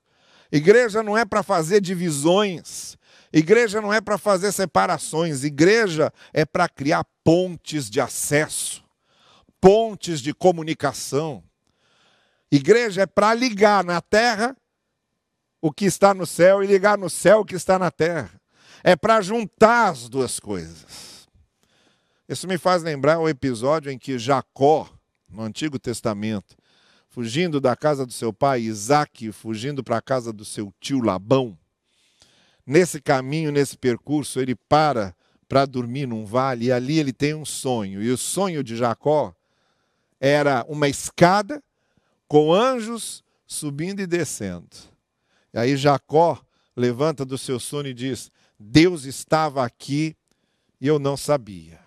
igreja 0.51 1.03
não 1.03 1.17
é 1.17 1.25
para 1.25 1.43
fazer 1.43 1.81
divisões, 1.81 2.97
igreja 3.33 3.81
não 3.81 3.93
é 3.93 4.01
para 4.01 4.19
fazer 4.19 4.53
separações, 4.53 5.45
igreja 5.45 6.13
é 6.33 6.45
para 6.45 6.69
criar 6.69 7.05
pontes 7.23 7.89
de 7.89 8.01
acesso, 8.01 8.85
pontes 9.61 10.21
de 10.21 10.35
comunicação. 10.35 11.45
Igreja 12.51 13.03
é 13.03 13.07
para 13.07 13.33
ligar 13.33 13.85
na 13.85 14.01
terra 14.01 14.57
o 15.61 15.73
que 15.73 15.85
está 15.85 16.15
no 16.15 16.27
céu 16.27 16.63
e 16.63 16.67
ligar 16.67 16.97
no 16.97 17.11
céu 17.11 17.41
o 17.41 17.45
que 17.45 17.55
está 17.55 17.79
na 17.79 17.91
terra. 17.91 18.31
É 18.83 18.97
para 18.97 19.21
juntar 19.21 19.91
as 19.91 20.09
duas 20.09 20.41
coisas. 20.41 21.29
Isso 22.29 22.47
me 22.47 22.57
faz 22.57 22.83
lembrar 22.83 23.19
o 23.19 23.29
episódio 23.29 23.91
em 23.91 23.99
que 23.99 24.19
Jacó, 24.19 24.89
no 25.29 25.43
Antigo 25.43 25.79
Testamento, 25.79 26.57
fugindo 27.09 27.61
da 27.61 27.75
casa 27.75 28.07
do 28.07 28.13
seu 28.13 28.33
pai 28.33 28.61
Isaac, 28.61 29.33
fugindo 29.33 29.83
para 29.83 29.97
a 29.99 30.03
casa 30.03 30.33
do 30.33 30.45
seu 30.45 30.73
tio 30.81 31.01
Labão, 31.01 31.59
nesse 32.65 33.01
caminho, 33.01 33.51
nesse 33.51 33.77
percurso, 33.77 34.41
ele 34.41 34.55
para 34.55 35.15
para 35.49 35.67
dormir 35.67 36.07
num 36.07 36.25
vale 36.25 36.67
e 36.67 36.73
ali 36.73 37.01
ele 37.01 37.13
tem 37.13 37.35
um 37.35 37.45
sonho. 37.45 38.01
E 38.01 38.09
o 38.13 38.17
sonho 38.17 38.63
de 38.63 38.77
Jacó 38.77 39.35
era 40.21 40.65
uma 40.69 40.89
escada 40.89 41.61
com 42.29 42.55
anjos 42.55 43.25
subindo 43.49 43.99
e 43.99 44.07
descendo. 44.07 44.69
E 45.53 45.59
aí 45.59 45.77
Jacó 45.77 46.41
levanta 46.77 47.25
do 47.25 47.37
seu 47.37 47.59
sono 47.59 47.89
e 47.89 47.95
diz: 47.95 48.31
Deus 48.59 49.05
estava 49.05 49.65
aqui 49.65 50.17
e 50.81 50.87
eu 50.87 50.99
não 50.99 51.17
sabia 51.17 51.81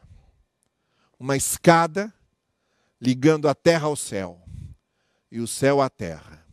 uma 1.24 1.38
escada 1.38 2.14
ligando 3.00 3.48
a 3.48 3.56
terra 3.56 3.88
ao 3.88 3.96
céu 3.96 4.42
e 5.32 5.40
o 5.40 5.48
céu 5.48 5.80
à 5.80 5.90
terra. 5.90 6.46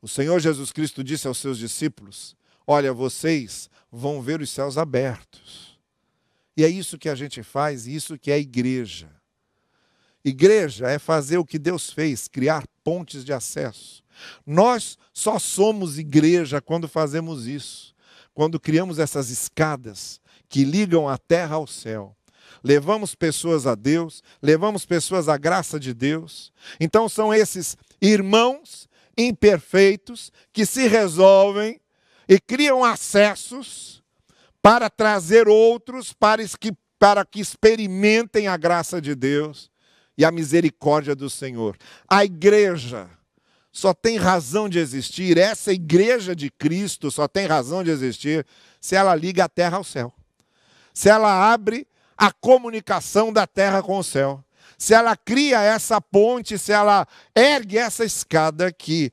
O 0.00 0.08
Senhor 0.08 0.40
Jesus 0.40 0.72
Cristo 0.72 1.04
disse 1.04 1.28
aos 1.28 1.36
seus 1.36 1.58
discípulos: 1.58 2.34
Olha, 2.66 2.90
vocês 2.90 3.68
vão 3.90 4.22
ver 4.22 4.40
os 4.40 4.48
céus 4.48 4.78
abertos. 4.78 5.78
E 6.56 6.64
é 6.64 6.68
isso 6.70 6.98
que 6.98 7.08
a 7.08 7.14
gente 7.14 7.42
faz, 7.42 7.86
isso 7.86 8.18
que 8.18 8.30
é 8.30 8.38
igreja. 8.38 9.10
Igreja 10.24 10.88
é 10.88 10.98
fazer 10.98 11.36
o 11.36 11.44
que 11.44 11.58
Deus 11.58 11.90
fez, 11.90 12.28
criar 12.28 12.66
pontes 12.82 13.26
de 13.26 13.32
acesso. 13.34 14.01
Nós 14.46 14.98
só 15.12 15.38
somos 15.38 15.98
igreja 15.98 16.60
quando 16.60 16.88
fazemos 16.88 17.46
isso, 17.46 17.94
quando 18.34 18.60
criamos 18.60 18.98
essas 18.98 19.30
escadas 19.30 20.20
que 20.48 20.64
ligam 20.64 21.08
a 21.08 21.16
terra 21.16 21.56
ao 21.56 21.66
céu 21.66 22.16
levamos 22.62 23.14
pessoas 23.14 23.66
a 23.66 23.74
Deus, 23.74 24.22
levamos 24.40 24.86
pessoas 24.86 25.28
à 25.28 25.36
graça 25.36 25.78
de 25.78 25.92
Deus. 25.92 26.52
Então 26.78 27.08
são 27.08 27.32
esses 27.34 27.76
irmãos 28.00 28.88
imperfeitos 29.16 30.32
que 30.52 30.64
se 30.64 30.86
resolvem 30.86 31.80
e 32.28 32.38
criam 32.40 32.84
acessos 32.84 34.02
para 34.62 34.88
trazer 34.88 35.48
outros 35.48 36.12
para 36.12 36.42
que, 36.58 36.72
para 36.98 37.24
que 37.24 37.40
experimentem 37.40 38.46
a 38.46 38.56
graça 38.56 39.00
de 39.00 39.14
Deus 39.14 39.70
e 40.16 40.24
a 40.24 40.30
misericórdia 40.30 41.14
do 41.14 41.28
Senhor. 41.28 41.76
A 42.08 42.24
igreja 42.24 43.10
só 43.72 43.94
tem 43.94 44.18
razão 44.18 44.68
de 44.68 44.78
existir, 44.78 45.38
essa 45.38 45.72
igreja 45.72 46.36
de 46.36 46.50
Cristo 46.50 47.10
só 47.10 47.26
tem 47.26 47.46
razão 47.46 47.82
de 47.82 47.90
existir 47.90 48.46
se 48.78 48.94
ela 48.94 49.14
liga 49.14 49.44
a 49.44 49.48
terra 49.48 49.78
ao 49.78 49.84
céu. 49.84 50.12
Se 50.92 51.08
ela 51.08 51.52
abre 51.52 51.88
a 52.16 52.30
comunicação 52.30 53.32
da 53.32 53.46
terra 53.46 53.82
com 53.82 53.98
o 53.98 54.04
céu. 54.04 54.44
Se 54.76 54.94
ela 54.94 55.16
cria 55.16 55.62
essa 55.62 56.00
ponte, 56.00 56.58
se 56.58 56.72
ela 56.72 57.06
ergue 57.34 57.78
essa 57.78 58.04
escada 58.04 58.70
que 58.72 59.10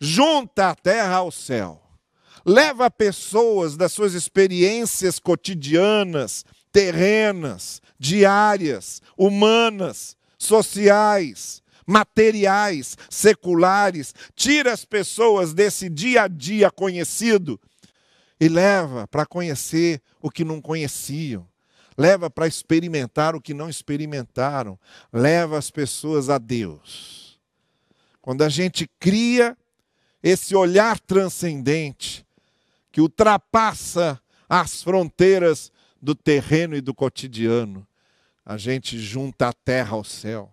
junta 0.00 0.70
a 0.70 0.74
terra 0.74 1.16
ao 1.16 1.30
céu, 1.30 1.80
leva 2.44 2.90
pessoas 2.90 3.76
das 3.76 3.92
suas 3.92 4.14
experiências 4.14 5.18
cotidianas, 5.18 6.44
terrenas, 6.72 7.80
diárias, 7.98 9.00
humanas, 9.16 10.16
sociais, 10.36 11.61
materiais, 11.92 12.96
seculares, 13.10 14.14
tira 14.34 14.72
as 14.72 14.84
pessoas 14.84 15.52
desse 15.52 15.88
dia 15.88 16.22
a 16.22 16.28
dia 16.28 16.70
conhecido 16.70 17.60
e 18.40 18.48
leva 18.48 19.06
para 19.06 19.26
conhecer 19.26 20.00
o 20.20 20.30
que 20.30 20.44
não 20.44 20.60
conheciam 20.60 21.46
leva 21.96 22.30
para 22.30 22.46
experimentar 22.46 23.34
o 23.34 23.40
que 23.40 23.54
não 23.54 23.68
experimentaram, 23.68 24.78
leva 25.12 25.58
as 25.58 25.70
pessoas 25.70 26.28
a 26.28 26.38
Deus. 26.38 27.38
Quando 28.20 28.42
a 28.42 28.48
gente 28.48 28.88
cria 28.98 29.56
esse 30.22 30.54
olhar 30.54 30.98
transcendente 31.00 32.24
que 32.90 33.00
ultrapassa 33.00 34.20
as 34.48 34.82
fronteiras 34.82 35.72
do 36.00 36.14
terreno 36.14 36.76
e 36.76 36.80
do 36.80 36.94
cotidiano, 36.94 37.86
a 38.44 38.56
gente 38.56 38.98
junta 38.98 39.48
a 39.48 39.52
terra 39.52 39.96
ao 39.96 40.04
céu. 40.04 40.52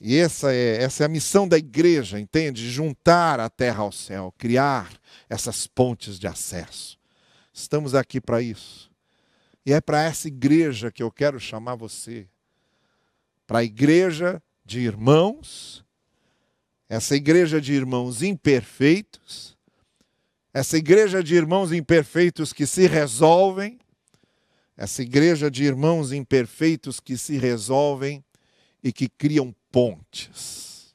E 0.00 0.16
essa 0.16 0.52
é, 0.52 0.82
essa 0.82 1.02
é 1.02 1.06
a 1.06 1.08
missão 1.08 1.48
da 1.48 1.58
igreja, 1.58 2.20
entende? 2.20 2.70
Juntar 2.70 3.40
a 3.40 3.50
terra 3.50 3.82
ao 3.82 3.90
céu, 3.90 4.32
criar 4.38 4.92
essas 5.28 5.66
pontes 5.66 6.18
de 6.18 6.26
acesso. 6.26 6.98
Estamos 7.52 7.94
aqui 7.94 8.20
para 8.20 8.40
isso. 8.40 8.90
E 9.66 9.72
é 9.72 9.80
para 9.80 10.02
essa 10.02 10.28
igreja 10.28 10.90
que 10.92 11.02
eu 11.02 11.10
quero 11.10 11.40
chamar 11.40 11.74
você. 11.74 12.28
Para 13.46 13.58
a 13.58 13.64
igreja 13.64 14.40
de 14.64 14.80
irmãos, 14.80 15.84
essa 16.88 17.16
igreja 17.16 17.60
de 17.60 17.72
irmãos 17.72 18.22
imperfeitos, 18.22 19.56
essa 20.54 20.78
igreja 20.78 21.22
de 21.22 21.34
irmãos 21.34 21.72
imperfeitos 21.72 22.52
que 22.52 22.66
se 22.66 22.86
resolvem, 22.86 23.78
essa 24.76 25.02
igreja 25.02 25.50
de 25.50 25.64
irmãos 25.64 26.12
imperfeitos 26.12 27.00
que 27.00 27.18
se 27.18 27.36
resolvem 27.36 28.24
e 28.82 28.92
que 28.92 29.08
criam 29.08 29.54
pontes. 29.70 30.94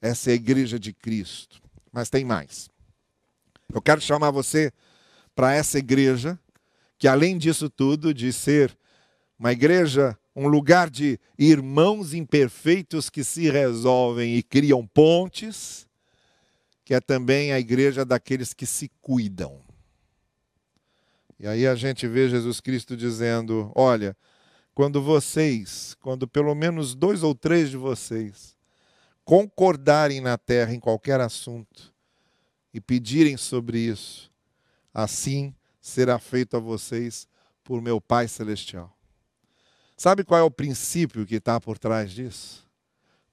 Essa 0.00 0.30
é 0.30 0.32
a 0.32 0.36
igreja 0.36 0.78
de 0.78 0.92
Cristo. 0.92 1.60
Mas 1.92 2.10
tem 2.10 2.24
mais. 2.24 2.68
Eu 3.72 3.82
quero 3.82 4.00
chamar 4.00 4.30
você 4.30 4.72
para 5.34 5.54
essa 5.54 5.78
igreja, 5.78 6.38
que 6.98 7.08
além 7.08 7.36
disso 7.36 7.68
tudo, 7.68 8.14
de 8.14 8.32
ser 8.32 8.76
uma 9.38 9.52
igreja, 9.52 10.16
um 10.34 10.48
lugar 10.48 10.88
de 10.88 11.18
irmãos 11.38 12.14
imperfeitos 12.14 13.10
que 13.10 13.24
se 13.24 13.50
resolvem 13.50 14.36
e 14.36 14.42
criam 14.42 14.86
pontes, 14.86 15.86
que 16.84 16.94
é 16.94 17.00
também 17.00 17.52
a 17.52 17.58
igreja 17.58 18.04
daqueles 18.04 18.54
que 18.54 18.64
se 18.64 18.90
cuidam. 19.02 19.60
E 21.38 21.46
aí 21.46 21.66
a 21.66 21.74
gente 21.74 22.06
vê 22.06 22.28
Jesus 22.28 22.60
Cristo 22.60 22.96
dizendo: 22.96 23.70
Olha, 23.74 24.16
quando 24.76 25.00
vocês, 25.00 25.96
quando 26.02 26.28
pelo 26.28 26.54
menos 26.54 26.94
dois 26.94 27.22
ou 27.22 27.34
três 27.34 27.70
de 27.70 27.78
vocês 27.78 28.54
concordarem 29.24 30.20
na 30.20 30.36
terra 30.36 30.74
em 30.74 30.78
qualquer 30.78 31.18
assunto 31.18 31.94
e 32.74 32.78
pedirem 32.78 33.38
sobre 33.38 33.78
isso, 33.78 34.30
assim 34.92 35.54
será 35.80 36.18
feito 36.18 36.58
a 36.58 36.60
vocês 36.60 37.26
por 37.64 37.80
meu 37.80 38.02
Pai 38.02 38.28
Celestial. 38.28 38.94
Sabe 39.96 40.22
qual 40.22 40.40
é 40.40 40.42
o 40.42 40.50
princípio 40.50 41.24
que 41.24 41.36
está 41.36 41.58
por 41.58 41.78
trás 41.78 42.12
disso? 42.12 42.68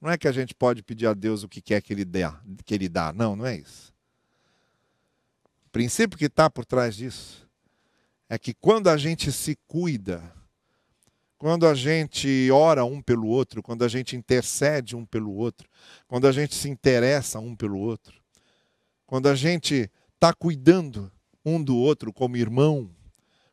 Não 0.00 0.08
é 0.08 0.16
que 0.16 0.26
a 0.26 0.32
gente 0.32 0.54
pode 0.54 0.82
pedir 0.82 1.06
a 1.06 1.12
Deus 1.12 1.42
o 1.42 1.48
que 1.48 1.60
quer 1.60 1.82
que 1.82 1.92
Ele 1.92 2.06
dê, 2.06 2.22
que 2.64 2.74
Ele 2.74 2.88
dá. 2.88 3.12
Não, 3.12 3.36
não 3.36 3.44
é 3.44 3.58
isso. 3.58 3.92
O 5.66 5.68
princípio 5.68 6.16
que 6.16 6.24
está 6.24 6.48
por 6.48 6.64
trás 6.64 6.96
disso 6.96 7.46
é 8.30 8.38
que 8.38 8.54
quando 8.54 8.88
a 8.88 8.96
gente 8.96 9.30
se 9.30 9.58
cuida, 9.68 10.32
quando 11.44 11.66
a 11.66 11.74
gente 11.74 12.50
ora 12.50 12.86
um 12.86 13.02
pelo 13.02 13.26
outro, 13.26 13.62
quando 13.62 13.84
a 13.84 13.88
gente 13.88 14.16
intercede 14.16 14.96
um 14.96 15.04
pelo 15.04 15.30
outro, 15.34 15.68
quando 16.08 16.26
a 16.26 16.32
gente 16.32 16.54
se 16.54 16.70
interessa 16.70 17.38
um 17.38 17.54
pelo 17.54 17.78
outro, 17.80 18.18
quando 19.04 19.28
a 19.28 19.34
gente 19.34 19.90
está 20.14 20.32
cuidando 20.32 21.12
um 21.44 21.62
do 21.62 21.76
outro 21.76 22.14
como 22.14 22.38
irmão, 22.38 22.88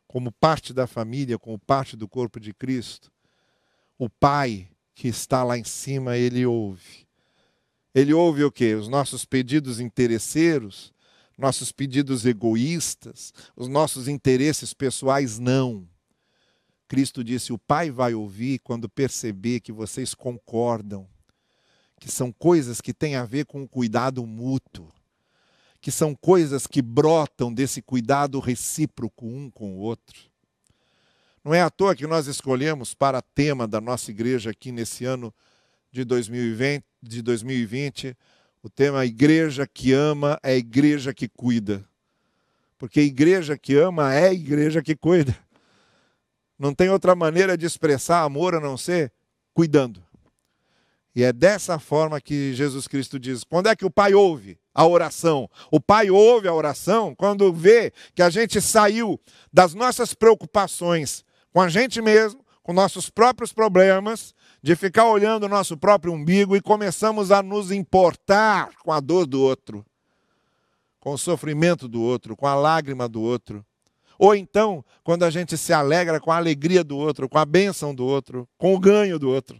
como 0.08 0.32
parte 0.32 0.74
da 0.74 0.88
família, 0.88 1.38
como 1.38 1.60
parte 1.60 1.98
do 1.98 2.08
corpo 2.08 2.40
de 2.40 2.54
Cristo, 2.54 3.12
o 4.00 4.10
Pai 4.10 4.70
que 4.96 5.10
está 5.10 5.44
lá 5.44 5.58
em 5.58 5.66
cima, 5.66 6.16
ele 6.16 6.46
ouve. 6.46 7.06
Ele 7.94 8.14
ouve 8.14 8.46
o 8.46 8.52
quê? 8.54 8.74
Os 8.74 8.88
nossos 8.88 9.26
pedidos 9.26 9.82
interesseiros, 9.82 10.94
nossos 11.38 11.74
pedidos 11.74 12.26
egoístas, 12.26 13.34
os 13.54 13.68
nossos 13.68 14.08
interesses 14.08 14.74
pessoais, 14.74 15.38
não. 15.40 15.86
Cristo 16.92 17.24
disse: 17.24 17.54
O 17.54 17.58
Pai 17.58 17.90
vai 17.90 18.14
ouvir 18.14 18.60
quando 18.60 18.90
perceber 18.90 19.62
que 19.62 19.72
vocês 19.72 20.14
concordam, 20.14 21.08
que 21.98 22.12
são 22.12 22.34
coisas 22.34 22.82
que 22.82 22.94
têm 22.94 23.16
a 23.16 23.24
ver 23.24 23.46
com 23.46 23.64
o 23.64 23.68
cuidado 23.68 24.28
mútuo, 24.28 24.92
que 25.80 25.90
são 25.90 26.14
coisas 26.14 26.68
que 26.68 26.82
brotam 26.82 27.54
desse 27.54 27.82
cuidado 27.82 28.42
recíproco 28.42 29.26
um 29.26 29.50
com 29.50 29.78
o 29.78 29.78
outro. 29.78 30.20
Não 31.46 31.54
é 31.54 31.62
à 31.62 31.70
toa 31.70 31.96
que 31.96 32.06
nós 32.06 32.28
escolhemos 32.28 32.94
para 32.94 33.22
tema 33.22 33.66
da 33.66 33.80
nossa 33.80 34.12
igreja 34.12 34.50
aqui 34.50 34.70
nesse 34.70 35.06
ano 35.06 35.34
de 35.94 36.04
2020, 36.04 36.84
de 37.02 37.22
2020 37.22 38.18
o 38.62 38.70
tema 38.70 39.06
Igreja 39.06 39.66
que 39.66 39.94
ama 39.94 40.38
é 40.44 40.52
a 40.52 40.58
igreja 40.58 41.14
que 41.14 41.30
cuida. 41.30 41.88
Porque 42.78 43.00
a 43.00 43.04
igreja 43.04 43.58
que 43.58 43.78
ama 43.78 44.14
é 44.14 44.28
a 44.28 44.34
igreja 44.34 44.82
que 44.84 44.94
cuida. 44.94 45.34
Não 46.62 46.76
tem 46.76 46.92
outra 46.92 47.16
maneira 47.16 47.58
de 47.58 47.66
expressar 47.66 48.22
amor 48.22 48.54
a 48.54 48.60
não 48.60 48.78
ser 48.78 49.12
cuidando. 49.52 50.00
E 51.16 51.24
é 51.24 51.34
dessa 51.34 51.80
forma 51.80 52.22
que 52.22 52.54
Jesus 52.54 52.88
Cristo 52.88 53.20
diz: 53.20 53.44
quando 53.44 53.66
é 53.66 53.76
que 53.76 53.84
o 53.84 53.90
Pai 53.90 54.14
ouve 54.14 54.60
a 54.72 54.86
oração? 54.86 55.50
O 55.72 55.82
Pai 55.82 56.12
ouve 56.12 56.48
a 56.48 56.54
oração 56.54 57.16
quando 57.16 57.52
vê 57.52 57.92
que 58.14 58.22
a 58.22 58.30
gente 58.30 58.62
saiu 58.62 59.20
das 59.52 59.74
nossas 59.74 60.14
preocupações 60.14 61.26
com 61.52 61.60
a 61.60 61.68
gente 61.68 62.00
mesmo, 62.00 62.46
com 62.62 62.74
nossos 62.74 63.10
próprios 63.10 63.52
problemas, 63.52 64.36
de 64.62 64.76
ficar 64.76 65.06
olhando 65.06 65.46
o 65.46 65.50
nosso 65.50 65.76
próprio 65.76 66.14
umbigo 66.14 66.56
e 66.56 66.62
começamos 66.62 67.32
a 67.32 67.42
nos 67.42 67.72
importar 67.72 68.70
com 68.84 68.92
a 68.92 69.00
dor 69.00 69.26
do 69.26 69.42
outro, 69.42 69.84
com 71.00 71.14
o 71.14 71.18
sofrimento 71.18 71.88
do 71.88 72.04
outro, 72.04 72.38
com 72.38 72.46
a 72.46 72.54
lágrima 72.54 73.10
do 73.10 73.20
outro. 73.20 73.66
Ou 74.22 74.36
então, 74.36 74.86
quando 75.04 75.24
a 75.24 75.32
gente 75.32 75.58
se 75.58 75.74
alegra 75.74 76.20
com 76.20 76.32
a 76.32 76.38
alegria 76.38 76.84
do 76.84 76.96
outro, 76.96 77.28
com 77.28 77.40
a 77.40 77.44
bênção 77.44 77.96
do 77.96 78.06
outro, 78.06 78.48
com 78.56 78.76
o 78.76 78.80
ganho 78.80 79.18
do 79.18 79.28
outro. 79.28 79.60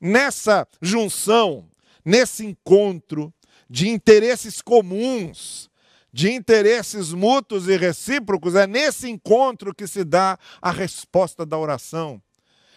Nessa 0.00 0.68
junção, 0.80 1.68
nesse 2.04 2.46
encontro 2.46 3.34
de 3.68 3.88
interesses 3.88 4.62
comuns, 4.62 5.68
de 6.12 6.30
interesses 6.30 7.12
mútuos 7.12 7.66
e 7.66 7.76
recíprocos, 7.76 8.54
é 8.54 8.68
nesse 8.68 9.10
encontro 9.10 9.74
que 9.74 9.88
se 9.88 10.04
dá 10.04 10.38
a 10.60 10.70
resposta 10.70 11.44
da 11.44 11.58
oração. 11.58 12.22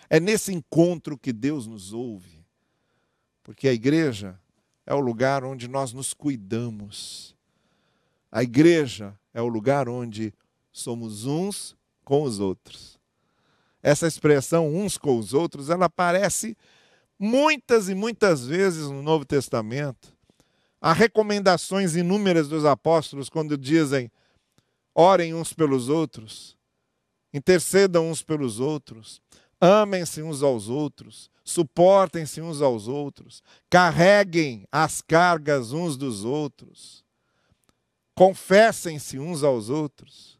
É 0.09 0.19
nesse 0.19 0.55
encontro 0.55 1.19
que 1.19 1.31
Deus 1.31 1.67
nos 1.67 1.93
ouve. 1.93 2.43
Porque 3.43 3.67
a 3.67 3.73
igreja 3.73 4.39
é 4.87 4.95
o 4.95 4.99
lugar 4.99 5.43
onde 5.43 5.67
nós 5.67 5.93
nos 5.93 6.15
cuidamos. 6.15 7.35
A 8.31 8.41
igreja 8.41 9.15
é 9.35 9.41
o 9.41 9.47
lugar 9.47 9.87
onde 9.87 10.33
somos 10.79 11.25
uns 11.25 11.75
com 12.03 12.23
os 12.23 12.39
outros. 12.39 12.99
Essa 13.81 14.07
expressão 14.07 14.67
uns 14.75 14.97
com 14.97 15.17
os 15.17 15.33
outros, 15.33 15.69
ela 15.69 15.85
aparece 15.85 16.57
muitas 17.17 17.87
e 17.87 17.95
muitas 17.95 18.45
vezes 18.45 18.89
no 18.89 19.01
Novo 19.01 19.23
Testamento. 19.25 20.13
Há 20.81 20.91
recomendações 20.91 21.95
inúmeras 21.95 22.47
dos 22.47 22.65
apóstolos 22.65 23.29
quando 23.29 23.57
dizem: 23.57 24.11
orem 24.93 25.33
uns 25.33 25.53
pelos 25.53 25.87
outros, 25.87 26.57
intercedam 27.33 28.09
uns 28.09 28.21
pelos 28.21 28.59
outros, 28.59 29.21
amem-se 29.61 30.21
uns 30.21 30.43
aos 30.43 30.67
outros, 30.67 31.29
suportem-se 31.43 32.41
uns 32.41 32.61
aos 32.61 32.87
outros, 32.87 33.41
carreguem 33.69 34.67
as 34.71 35.01
cargas 35.01 35.71
uns 35.71 35.95
dos 35.95 36.25
outros, 36.25 37.03
confessem-se 38.13 39.17
uns 39.19 39.43
aos 39.43 39.69
outros. 39.69 40.34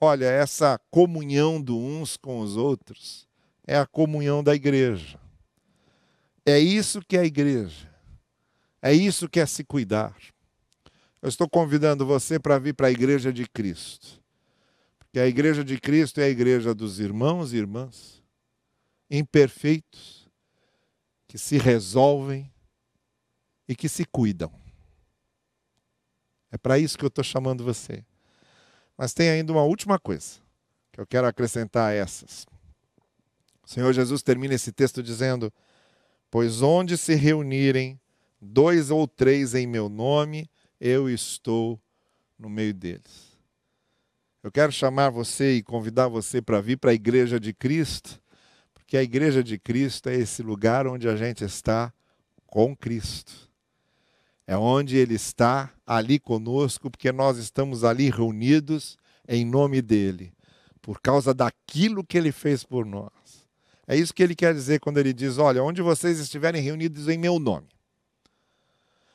Olha, 0.00 0.26
essa 0.26 0.80
comunhão 0.90 1.60
do 1.60 1.76
uns 1.76 2.16
com 2.16 2.40
os 2.40 2.56
outros 2.56 3.28
é 3.66 3.76
a 3.76 3.86
comunhão 3.86 4.42
da 4.42 4.54
igreja. 4.54 5.18
É 6.46 6.58
isso 6.58 7.00
que 7.00 7.16
é 7.16 7.20
a 7.20 7.24
igreja. 7.24 7.88
É 8.80 8.92
isso 8.92 9.28
que 9.28 9.40
é 9.40 9.46
se 9.46 9.64
cuidar. 9.64 10.16
Eu 11.20 11.28
estou 11.28 11.48
convidando 11.48 12.06
você 12.06 12.38
para 12.38 12.58
vir 12.58 12.74
para 12.74 12.86
a 12.86 12.90
igreja 12.92 13.32
de 13.32 13.46
Cristo. 13.46 14.22
Porque 14.98 15.18
a 15.18 15.26
igreja 15.26 15.64
de 15.64 15.78
Cristo 15.80 16.20
é 16.20 16.24
a 16.24 16.28
igreja 16.28 16.74
dos 16.74 17.00
irmãos 17.00 17.52
e 17.52 17.56
irmãs 17.56 18.22
imperfeitos 19.10 20.28
que 21.26 21.38
se 21.38 21.58
resolvem 21.58 22.50
e 23.66 23.74
que 23.74 23.88
se 23.88 24.04
cuidam. 24.04 24.52
É 26.50 26.56
para 26.56 26.78
isso 26.78 26.96
que 26.96 27.04
eu 27.04 27.08
estou 27.08 27.24
chamando 27.24 27.64
você. 27.64 28.04
Mas 28.98 29.14
tem 29.14 29.30
ainda 29.30 29.52
uma 29.52 29.62
última 29.62 29.96
coisa 29.96 30.40
que 30.90 31.00
eu 31.00 31.06
quero 31.06 31.28
acrescentar 31.28 31.92
a 31.92 31.94
essas. 31.94 32.44
O 33.62 33.70
Senhor 33.70 33.92
Jesus 33.92 34.22
termina 34.24 34.54
esse 34.54 34.72
texto 34.72 35.00
dizendo: 35.00 35.52
Pois 36.28 36.60
onde 36.60 36.98
se 36.98 37.14
reunirem 37.14 38.00
dois 38.40 38.90
ou 38.90 39.06
três 39.06 39.54
em 39.54 39.68
meu 39.68 39.88
nome, 39.88 40.50
eu 40.80 41.08
estou 41.08 41.80
no 42.36 42.50
meio 42.50 42.74
deles. 42.74 43.38
Eu 44.42 44.50
quero 44.50 44.72
chamar 44.72 45.10
você 45.10 45.54
e 45.54 45.62
convidar 45.62 46.08
você 46.08 46.42
para 46.42 46.60
vir 46.60 46.76
para 46.76 46.90
a 46.90 46.94
igreja 46.94 47.38
de 47.38 47.52
Cristo, 47.52 48.20
porque 48.74 48.96
a 48.96 49.02
igreja 49.02 49.44
de 49.44 49.58
Cristo 49.58 50.08
é 50.08 50.16
esse 50.16 50.42
lugar 50.42 50.88
onde 50.88 51.08
a 51.08 51.14
gente 51.14 51.44
está 51.44 51.92
com 52.46 52.74
Cristo 52.74 53.47
é 54.48 54.56
onde 54.56 54.96
Ele 54.96 55.14
está 55.14 55.70
ali 55.86 56.18
conosco, 56.18 56.90
porque 56.90 57.12
nós 57.12 57.36
estamos 57.36 57.84
ali 57.84 58.08
reunidos 58.08 58.96
em 59.28 59.44
nome 59.44 59.82
dEle, 59.82 60.32
por 60.80 61.02
causa 61.02 61.34
daquilo 61.34 62.02
que 62.02 62.16
Ele 62.16 62.32
fez 62.32 62.64
por 62.64 62.86
nós. 62.86 63.12
É 63.86 63.94
isso 63.94 64.12
que 64.12 64.22
ele 64.22 64.34
quer 64.34 64.52
dizer 64.52 64.80
quando 64.80 64.98
ele 64.98 65.14
diz: 65.14 65.38
Olha, 65.38 65.62
onde 65.62 65.80
vocês 65.80 66.18
estiverem 66.18 66.60
reunidos 66.60 67.08
em 67.08 67.16
meu 67.16 67.38
nome, 67.38 67.68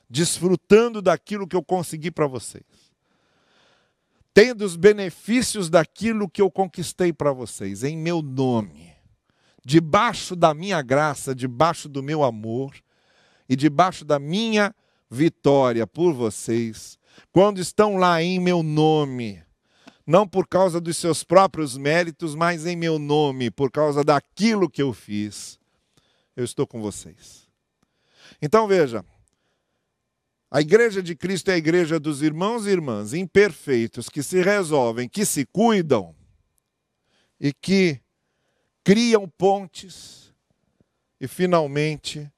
desfrutando 0.10 1.00
daquilo 1.00 1.48
que 1.48 1.56
eu 1.56 1.63
consegui 1.63 2.10
para 2.10 2.26
vocês, 2.26 2.63
tendo 4.34 4.65
os 4.65 4.76
benefícios 4.76 5.69
daquilo 5.69 6.28
que 6.28 6.41
eu 6.41 6.50
conquistei 6.50 7.13
para 7.13 7.32
vocês, 7.32 7.84
em 7.84 7.96
meu 7.96 8.24
nome, 8.24 8.91
debaixo 9.63 10.36
da 10.36 10.56
minha 10.56 10.82
graça, 10.82 11.36
debaixo 11.36 11.88
do 11.88 12.02
meu 12.02 12.24
amor 12.24 12.76
e 13.48 13.56
debaixo 13.56 14.04
da 14.04 14.17
minha 14.17 14.74
vitória 15.13 15.86
por 15.86 16.12
vocês, 16.12 16.97
quando 17.32 17.60
estão 17.60 17.97
lá 17.97 18.21
em 18.21 18.39
meu 18.39 18.63
nome, 18.63 19.43
não 20.06 20.28
por 20.28 20.47
causa 20.47 20.82
dos 20.82 20.97
seus 20.97 21.23
próprios 21.23 21.78
méritos, 21.78 22.34
mas 22.34 22.65
em 22.65 22.76
meu 22.76 22.97
nome, 22.97 23.52
por 23.52 23.71
causa 23.71 24.04
daquilo 24.04 24.69
que 24.69 24.82
eu 24.82 24.91
fiz, 24.91 25.60
eu 26.36 26.43
estou 26.43 26.65
com 26.65 26.82
vocês. 26.82 27.47
Então 28.41 28.67
veja, 28.67 29.06
a 30.49 30.60
igreja 30.60 31.02
de 31.02 31.15
Cristo 31.15 31.52
é 31.52 31.54
a 31.54 31.58
igreja 31.58 31.99
dos 31.99 32.23
irmãos 32.23 32.65
e 32.65 32.71
irmãs 32.71 33.13
imperfeitos 33.13 34.10
que 34.10 34.23
se 34.23 34.41
resolvem, 34.41 35.08
que 35.08 35.26
se 35.26 35.45
cuidam 35.45 36.15
e 37.39 37.54
que 37.54 38.02
criam 38.84 39.30
pontes 39.30 40.34
e 41.19 41.28
finalmente 41.28 42.30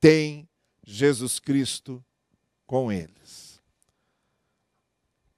têm 0.00 0.48
Jesus 0.84 1.38
Cristo 1.38 2.04
com 2.68 2.92
eles 2.92 3.48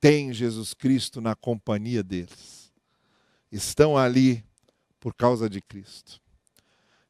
têm 0.00 0.32
Jesus 0.32 0.72
Cristo 0.72 1.20
na 1.20 1.34
companhia 1.34 2.02
deles. 2.02 2.72
Estão 3.52 3.96
ali 3.96 4.42
por 4.98 5.14
causa 5.14 5.48
de 5.48 5.60
Cristo. 5.60 6.20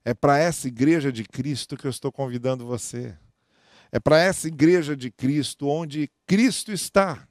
É 0.04 0.12
para 0.12 0.38
essa 0.38 0.66
igreja 0.66 1.12
de 1.12 1.24
Cristo 1.24 1.76
que 1.76 1.86
eu 1.86 1.90
estou 1.90 2.10
convidando 2.10 2.66
você. 2.66 3.16
É 3.92 4.00
para 4.00 4.18
essa 4.18 4.48
igreja 4.48 4.96
de 4.96 5.10
Cristo 5.10 5.68
onde 5.68 6.10
Cristo 6.26 6.72
está. 6.72 7.26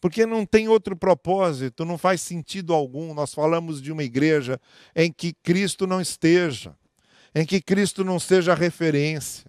Porque 0.00 0.26
não 0.26 0.44
tem 0.46 0.68
outro 0.68 0.94
propósito, 0.96 1.84
não 1.84 1.98
faz 1.98 2.20
sentido 2.20 2.72
algum. 2.72 3.14
Nós 3.14 3.32
falamos 3.34 3.80
de 3.80 3.90
uma 3.90 4.04
igreja 4.04 4.60
em 4.94 5.10
que 5.10 5.32
Cristo 5.32 5.86
não 5.86 6.00
esteja, 6.00 6.76
em 7.34 7.44
que 7.44 7.60
Cristo 7.60 8.04
não 8.04 8.18
seja 8.20 8.54
referência, 8.54 9.47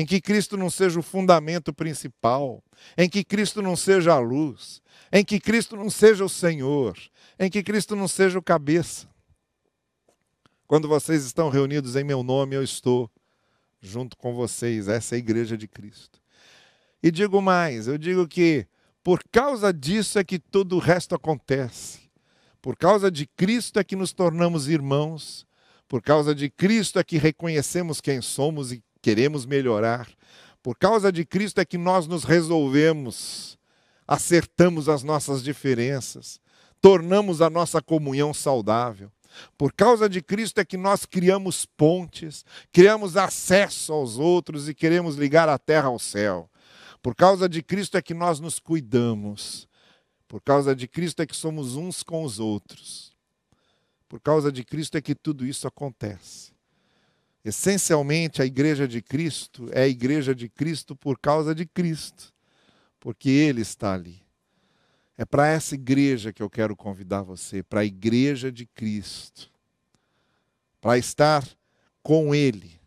em 0.00 0.06
que 0.06 0.18
Cristo 0.18 0.56
não 0.56 0.70
seja 0.70 0.98
o 0.98 1.02
fundamento 1.02 1.74
principal, 1.74 2.64
em 2.96 3.06
que 3.06 3.22
Cristo 3.22 3.60
não 3.60 3.76
seja 3.76 4.14
a 4.14 4.18
luz, 4.18 4.80
em 5.12 5.22
que 5.22 5.38
Cristo 5.38 5.76
não 5.76 5.90
seja 5.90 6.24
o 6.24 6.28
Senhor, 6.28 6.98
em 7.38 7.50
que 7.50 7.62
Cristo 7.62 7.94
não 7.94 8.08
seja 8.08 8.38
o 8.38 8.42
cabeça. 8.42 9.06
Quando 10.66 10.88
vocês 10.88 11.26
estão 11.26 11.50
reunidos 11.50 11.96
em 11.96 12.02
meu 12.02 12.22
nome, 12.22 12.56
eu 12.56 12.62
estou 12.62 13.10
junto 13.78 14.16
com 14.16 14.34
vocês. 14.34 14.88
Essa 14.88 15.14
é 15.14 15.16
a 15.16 15.18
igreja 15.18 15.54
de 15.54 15.68
Cristo. 15.68 16.18
E 17.02 17.10
digo 17.10 17.42
mais, 17.42 17.86
eu 17.86 17.98
digo 17.98 18.26
que 18.26 18.66
por 19.04 19.22
causa 19.30 19.70
disso 19.70 20.18
é 20.18 20.24
que 20.24 20.38
todo 20.38 20.76
o 20.76 20.78
resto 20.78 21.14
acontece. 21.14 22.08
Por 22.62 22.74
causa 22.74 23.10
de 23.10 23.26
Cristo 23.26 23.78
é 23.78 23.84
que 23.84 23.96
nos 23.96 24.14
tornamos 24.14 24.66
irmãos. 24.66 25.46
Por 25.86 26.00
causa 26.00 26.34
de 26.34 26.48
Cristo 26.48 26.98
é 26.98 27.04
que 27.04 27.18
reconhecemos 27.18 28.00
quem 28.00 28.22
somos 28.22 28.72
e 28.72 28.82
queremos 29.00 29.46
melhorar. 29.46 30.08
Por 30.62 30.76
causa 30.76 31.10
de 31.10 31.24
Cristo 31.24 31.60
é 31.60 31.64
que 31.64 31.78
nós 31.78 32.06
nos 32.06 32.24
resolvemos, 32.24 33.58
acertamos 34.06 34.88
as 34.88 35.02
nossas 35.02 35.42
diferenças, 35.42 36.40
tornamos 36.80 37.40
a 37.40 37.48
nossa 37.48 37.80
comunhão 37.80 38.34
saudável. 38.34 39.10
Por 39.56 39.72
causa 39.72 40.08
de 40.08 40.20
Cristo 40.20 40.58
é 40.58 40.64
que 40.64 40.76
nós 40.76 41.06
criamos 41.06 41.64
pontes, 41.64 42.44
criamos 42.72 43.16
acesso 43.16 43.92
aos 43.92 44.18
outros 44.18 44.68
e 44.68 44.74
queremos 44.74 45.16
ligar 45.16 45.48
a 45.48 45.58
terra 45.58 45.88
ao 45.88 45.98
céu. 45.98 46.50
Por 47.02 47.14
causa 47.14 47.48
de 47.48 47.62
Cristo 47.62 47.96
é 47.96 48.02
que 48.02 48.12
nós 48.12 48.40
nos 48.40 48.58
cuidamos. 48.58 49.68
Por 50.28 50.42
causa 50.42 50.74
de 50.74 50.86
Cristo 50.86 51.22
é 51.22 51.26
que 51.26 51.36
somos 51.36 51.76
uns 51.76 52.02
com 52.02 52.22
os 52.24 52.38
outros. 52.38 53.12
Por 54.08 54.20
causa 54.20 54.52
de 54.52 54.64
Cristo 54.64 54.98
é 54.98 55.00
que 55.00 55.14
tudo 55.14 55.46
isso 55.46 55.66
acontece. 55.66 56.52
Essencialmente, 57.44 58.42
a 58.42 58.44
igreja 58.44 58.86
de 58.86 59.00
Cristo 59.00 59.68
é 59.72 59.82
a 59.82 59.88
igreja 59.88 60.34
de 60.34 60.48
Cristo 60.48 60.94
por 60.94 61.18
causa 61.18 61.54
de 61.54 61.64
Cristo, 61.64 62.34
porque 62.98 63.30
Ele 63.30 63.62
está 63.62 63.94
ali. 63.94 64.22
É 65.16 65.24
para 65.24 65.48
essa 65.48 65.74
igreja 65.74 66.32
que 66.32 66.42
eu 66.42 66.50
quero 66.50 66.76
convidar 66.76 67.22
você, 67.22 67.62
para 67.62 67.80
a 67.80 67.84
igreja 67.84 68.52
de 68.52 68.66
Cristo, 68.66 69.50
para 70.80 70.98
estar 70.98 71.46
com 72.02 72.34
Ele, 72.34 72.78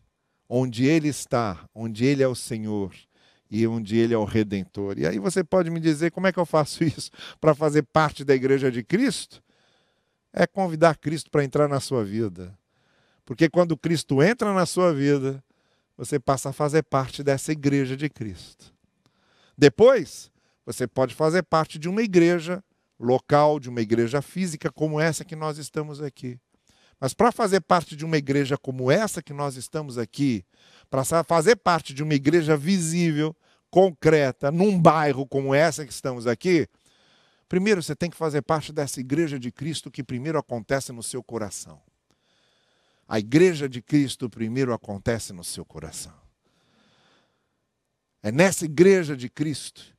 onde 0.47 0.85
Ele 0.85 1.07
está, 1.07 1.67
onde 1.73 2.05
Ele 2.05 2.21
é 2.21 2.27
o 2.27 2.35
Senhor 2.35 2.95
e 3.49 3.65
onde 3.65 3.97
Ele 3.97 4.13
é 4.13 4.17
o 4.17 4.23
Redentor. 4.23 4.99
E 4.99 5.07
aí 5.07 5.17
você 5.17 5.43
pode 5.43 5.71
me 5.71 5.79
dizer 5.79 6.11
como 6.11 6.27
é 6.27 6.31
que 6.31 6.39
eu 6.39 6.45
faço 6.45 6.83
isso 6.85 7.09
para 7.41 7.55
fazer 7.55 7.83
parte 7.83 8.23
da 8.23 8.35
igreja 8.35 8.71
de 8.71 8.83
Cristo? 8.83 9.43
É 10.31 10.45
convidar 10.45 10.97
Cristo 10.97 11.31
para 11.31 11.43
entrar 11.43 11.67
na 11.67 11.79
sua 11.79 12.03
vida 12.03 12.55
porque 13.25 13.49
quando 13.49 13.77
Cristo 13.77 14.21
entra 14.21 14.53
na 14.53 14.65
sua 14.65 14.93
vida, 14.93 15.43
você 15.97 16.19
passa 16.19 16.49
a 16.49 16.53
fazer 16.53 16.83
parte 16.83 17.23
dessa 17.23 17.51
igreja 17.51 17.95
de 17.95 18.09
Cristo. 18.09 18.73
Depois, 19.57 20.31
você 20.65 20.87
pode 20.87 21.13
fazer 21.13 21.43
parte 21.43 21.77
de 21.77 21.87
uma 21.87 22.01
igreja 22.01 22.63
local, 22.99 23.59
de 23.59 23.69
uma 23.69 23.81
igreja 23.81 24.21
física 24.21 24.71
como 24.71 24.99
essa 24.99 25.23
que 25.23 25.35
nós 25.35 25.57
estamos 25.57 26.01
aqui. 26.01 26.39
Mas 26.99 27.13
para 27.13 27.31
fazer 27.31 27.61
parte 27.61 27.95
de 27.95 28.05
uma 28.05 28.17
igreja 28.17 28.57
como 28.57 28.89
essa 28.89 29.21
que 29.21 29.33
nós 29.33 29.55
estamos 29.55 29.97
aqui, 29.97 30.45
para 30.89 31.03
fazer 31.23 31.57
parte 31.57 31.93
de 31.93 32.01
uma 32.01 32.13
igreja 32.13 32.55
visível, 32.55 33.35
concreta, 33.69 34.51
num 34.51 34.79
bairro 34.79 35.27
como 35.27 35.53
essa 35.53 35.85
que 35.85 35.91
estamos 35.91 36.27
aqui, 36.27 36.67
primeiro 37.49 37.83
você 37.83 37.95
tem 37.95 38.09
que 38.09 38.15
fazer 38.15 38.41
parte 38.41 38.71
dessa 38.71 38.99
igreja 38.99 39.37
de 39.37 39.51
Cristo 39.51 39.91
que 39.91 40.03
primeiro 40.03 40.37
acontece 40.37 40.91
no 40.91 41.03
seu 41.03 41.21
coração. 41.21 41.81
A 43.13 43.19
igreja 43.19 43.69
de 43.69 43.79
Cristo 43.79 44.27
primeiro 44.27 44.73
acontece 44.73 45.33
no 45.33 45.43
seu 45.43 45.63
coração. 45.63 46.15
É 48.23 48.31
nessa 48.31 48.65
igreja 48.65 49.15
de 49.15 49.29
Cristo 49.29 49.95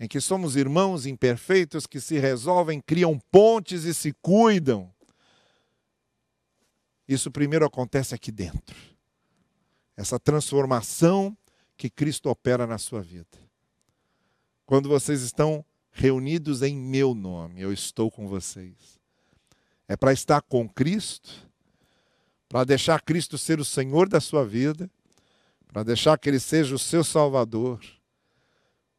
em 0.00 0.08
que 0.08 0.22
somos 0.22 0.56
irmãos 0.56 1.04
imperfeitos 1.04 1.86
que 1.86 2.00
se 2.00 2.18
resolvem, 2.18 2.80
criam 2.80 3.18
pontes 3.30 3.84
e 3.84 3.92
se 3.92 4.14
cuidam. 4.22 4.90
Isso 7.06 7.30
primeiro 7.30 7.66
acontece 7.66 8.14
aqui 8.14 8.32
dentro. 8.32 8.74
Essa 9.94 10.18
transformação 10.18 11.36
que 11.76 11.90
Cristo 11.90 12.30
opera 12.30 12.66
na 12.66 12.78
sua 12.78 13.02
vida. 13.02 13.38
Quando 14.64 14.88
vocês 14.88 15.20
estão 15.20 15.62
reunidos 15.90 16.62
em 16.62 16.74
meu 16.74 17.14
nome, 17.14 17.60
eu 17.60 17.70
estou 17.70 18.10
com 18.10 18.26
vocês. 18.26 18.98
É 19.86 19.94
para 19.94 20.14
estar 20.14 20.40
com 20.40 20.66
Cristo 20.66 21.49
para 22.50 22.64
deixar 22.64 23.00
Cristo 23.00 23.38
ser 23.38 23.60
o 23.60 23.64
Senhor 23.64 24.08
da 24.08 24.20
sua 24.20 24.44
vida, 24.44 24.90
para 25.68 25.84
deixar 25.84 26.18
que 26.18 26.28
Ele 26.28 26.40
seja 26.40 26.74
o 26.74 26.80
seu 26.80 27.04
Salvador, 27.04 27.80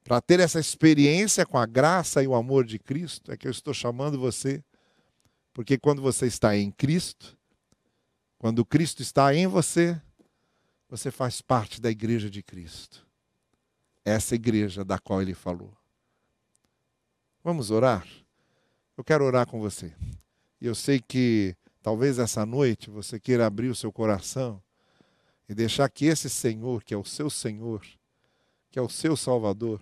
para 0.06 0.22
ter 0.22 0.40
essa 0.40 0.58
experiência 0.58 1.46
com 1.46 1.58
a 1.58 1.66
graça 1.66 2.24
e 2.24 2.28
o 2.28 2.34
amor 2.34 2.66
de 2.66 2.80
Cristo, 2.80 3.30
é 3.30 3.36
que 3.36 3.46
eu 3.46 3.52
estou 3.52 3.74
chamando 3.74 4.18
você, 4.18 4.64
porque 5.54 5.78
quando 5.78 6.02
você 6.02 6.28
está 6.28 6.56
em 6.56 6.72
Cristo, 6.72 7.38
quando 8.40 8.64
Cristo 8.64 9.02
está 9.02 9.36
em 9.36 9.48
você, 9.48 10.02
você 10.88 11.12
faz 11.12 11.42
parte 11.42 11.82
da 11.82 11.92
igreja 11.92 12.30
de 12.30 12.42
Cristo. 12.42 13.06
Essa 14.06 14.34
igreja 14.34 14.86
da 14.86 14.98
qual 14.98 15.22
ele 15.22 15.34
falou. 15.34 15.74
Vamos 17.44 17.70
orar? 17.70 18.08
Eu 18.96 19.04
quero 19.04 19.26
orar 19.26 19.46
com 19.46 19.60
você. 19.60 19.94
Eu 20.62 20.74
sei 20.74 21.02
que 21.02 21.54
Talvez 21.82 22.20
essa 22.20 22.46
noite 22.46 22.90
você 22.90 23.20
queira 23.20 23.48
abrir 23.48 23.70
o 23.70 23.76
seu 23.76 23.92
coração 23.92 24.62
e 25.50 25.56
deixar 25.56 25.90
que 25.90 26.06
esse 26.06 26.30
Senhor, 26.30 26.84
que 26.84 26.94
é 26.94 26.98
o 26.98 27.04
seu 27.04 27.30
Senhor, 27.30 27.82
que 28.70 28.78
é 28.78 28.82
o 28.82 28.90
seu 28.90 29.18
Salvador, 29.18 29.82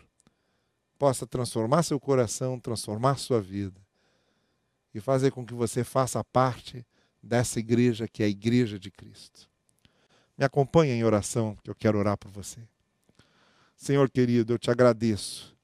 possa 0.97 1.27
transformar 1.27 1.83
seu 1.83 1.99
coração, 1.99 2.59
transformar 2.59 3.17
sua 3.17 3.41
vida 3.41 3.79
e 4.93 4.99
fazer 4.99 5.31
com 5.31 5.45
que 5.45 5.53
você 5.53 5.83
faça 5.83 6.23
parte 6.23 6.85
dessa 7.21 7.59
igreja 7.59 8.07
que 8.07 8.23
é 8.23 8.25
a 8.25 8.29
igreja 8.29 8.79
de 8.79 8.89
Cristo. 8.89 9.49
Me 10.37 10.45
acompanhe 10.45 10.93
em 10.93 11.03
oração, 11.03 11.57
que 11.61 11.69
eu 11.69 11.75
quero 11.75 11.99
orar 11.99 12.17
por 12.17 12.31
você. 12.31 12.61
Senhor 13.75 14.09
querido, 14.09 14.53
eu 14.53 14.57
te 14.57 14.71
agradeço 14.71 15.55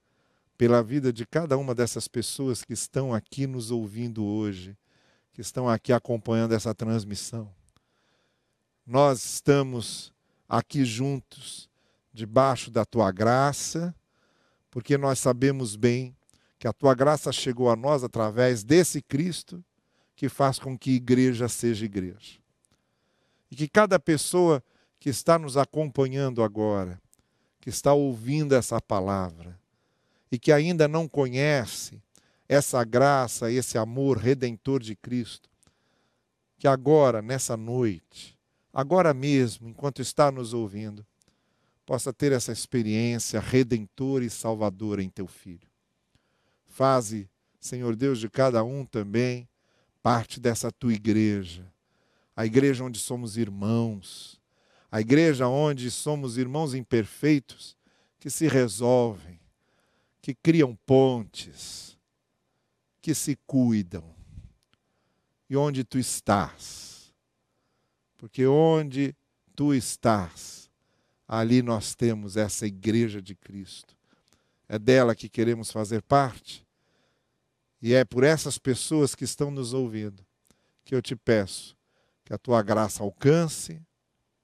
pela 0.57 0.83
vida 0.83 1.11
de 1.11 1.25
cada 1.25 1.57
uma 1.57 1.73
dessas 1.73 2.07
pessoas 2.07 2.63
que 2.63 2.73
estão 2.73 3.13
aqui 3.13 3.47
nos 3.47 3.71
ouvindo 3.71 4.23
hoje 4.23 4.77
que 5.35 5.41
estão 5.41 5.67
aqui 5.67 5.91
acompanhando 5.91 6.53
essa 6.53 6.73
transmissão. 6.73 7.53
Nós 8.87 9.21
estamos 9.25 10.13
aqui 10.47 10.85
juntos, 10.85 11.69
debaixo 12.13 12.71
da 12.71 12.85
tua 12.85 13.11
graça, 13.11 13.93
porque 14.71 14.97
nós 14.97 15.19
sabemos 15.19 15.75
bem 15.75 16.15
que 16.57 16.65
a 16.69 16.71
tua 16.71 16.95
graça 16.95 17.33
chegou 17.33 17.69
a 17.69 17.75
nós 17.75 18.01
através 18.01 18.63
desse 18.63 19.01
Cristo 19.01 19.61
que 20.15 20.29
faz 20.29 20.57
com 20.57 20.77
que 20.77 20.91
igreja 20.91 21.49
seja 21.49 21.83
igreja. 21.83 22.39
E 23.51 23.57
que 23.57 23.67
cada 23.67 23.99
pessoa 23.99 24.63
que 25.01 25.09
está 25.09 25.37
nos 25.37 25.57
acompanhando 25.57 26.43
agora, 26.43 26.97
que 27.59 27.69
está 27.69 27.91
ouvindo 27.91 28.55
essa 28.55 28.79
palavra 28.79 29.59
e 30.31 30.39
que 30.39 30.53
ainda 30.53 30.87
não 30.87 31.09
conhece 31.09 32.01
essa 32.47 32.83
graça, 32.83 33.51
esse 33.51 33.77
amor 33.77 34.17
redentor 34.17 34.81
de 34.81 34.95
Cristo, 34.95 35.49
que 36.57 36.67
agora, 36.67 37.21
nessa 37.21 37.57
noite, 37.57 38.37
agora 38.73 39.13
mesmo, 39.13 39.67
enquanto 39.67 40.01
está 40.01 40.31
nos 40.31 40.53
ouvindo, 40.53 41.05
possa 41.85 42.11
ter 42.11 42.31
essa 42.31 42.51
experiência 42.51 43.39
redentora 43.39 44.25
e 44.25 44.29
salvadora 44.29 45.03
em 45.03 45.09
teu 45.09 45.27
filho. 45.27 45.67
Faze, 46.65 47.29
Senhor 47.59 47.95
Deus, 47.95 48.19
de 48.19 48.29
cada 48.29 48.63
um 48.63 48.85
também 48.85 49.47
parte 50.01 50.39
dessa 50.39 50.71
tua 50.71 50.93
igreja, 50.93 51.65
a 52.35 52.45
igreja 52.45 52.83
onde 52.83 52.99
somos 52.99 53.37
irmãos, 53.37 54.39
a 54.91 55.01
igreja 55.01 55.47
onde 55.47 55.89
somos 55.89 56.37
irmãos 56.37 56.73
imperfeitos 56.73 57.75
que 58.19 58.29
se 58.29 58.47
resolvem, 58.47 59.39
que 60.21 60.33
criam 60.33 60.77
pontes, 60.85 61.94
que 63.05 63.13
se 63.13 63.35
cuidam. 63.45 64.03
E 65.47 65.55
onde 65.55 65.83
tu 65.83 65.99
estás? 65.99 67.13
Porque 68.17 68.47
onde 68.47 69.15
tu 69.55 69.75
estás, 69.75 70.71
ali 71.27 71.61
nós 71.61 71.93
temos 71.93 72.35
essa 72.35 72.65
igreja 72.65 73.21
de 73.21 73.35
Cristo. 73.35 73.95
É 74.67 74.79
dela 74.79 75.13
que 75.13 75.29
queremos 75.29 75.69
fazer 75.69 76.01
parte. 76.01 76.65
E 77.79 77.93
é 77.93 78.03
por 78.03 78.23
essas 78.23 78.57
pessoas 78.57 79.13
que 79.13 79.23
estão 79.23 79.51
nos 79.51 79.71
ouvindo 79.71 80.25
que 80.83 80.95
eu 80.95 81.01
te 81.01 81.15
peço 81.15 81.77
que 82.23 82.33
a 82.33 82.39
tua 82.39 82.63
graça 82.63 83.03
alcance, 83.03 83.79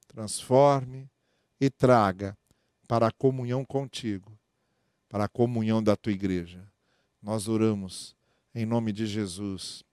transforme 0.07 1.09
e 1.59 1.67
traga 1.67 2.37
para 2.87 3.07
a 3.07 3.11
comunhão 3.11 3.65
contigo, 3.65 4.37
para 5.09 5.23
a 5.23 5.27
comunhão 5.27 5.81
da 5.81 5.95
tua 5.95 6.11
igreja. 6.11 6.63
Nós 7.23 7.47
oramos 7.47 8.15
em 8.53 8.65
nome 8.65 8.91
de 8.91 9.05
Jesus. 9.05 9.83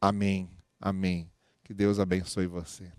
Amém. 0.00 0.50
Amém. 0.80 1.30
Que 1.62 1.74
Deus 1.74 1.98
abençoe 1.98 2.46
você. 2.46 2.92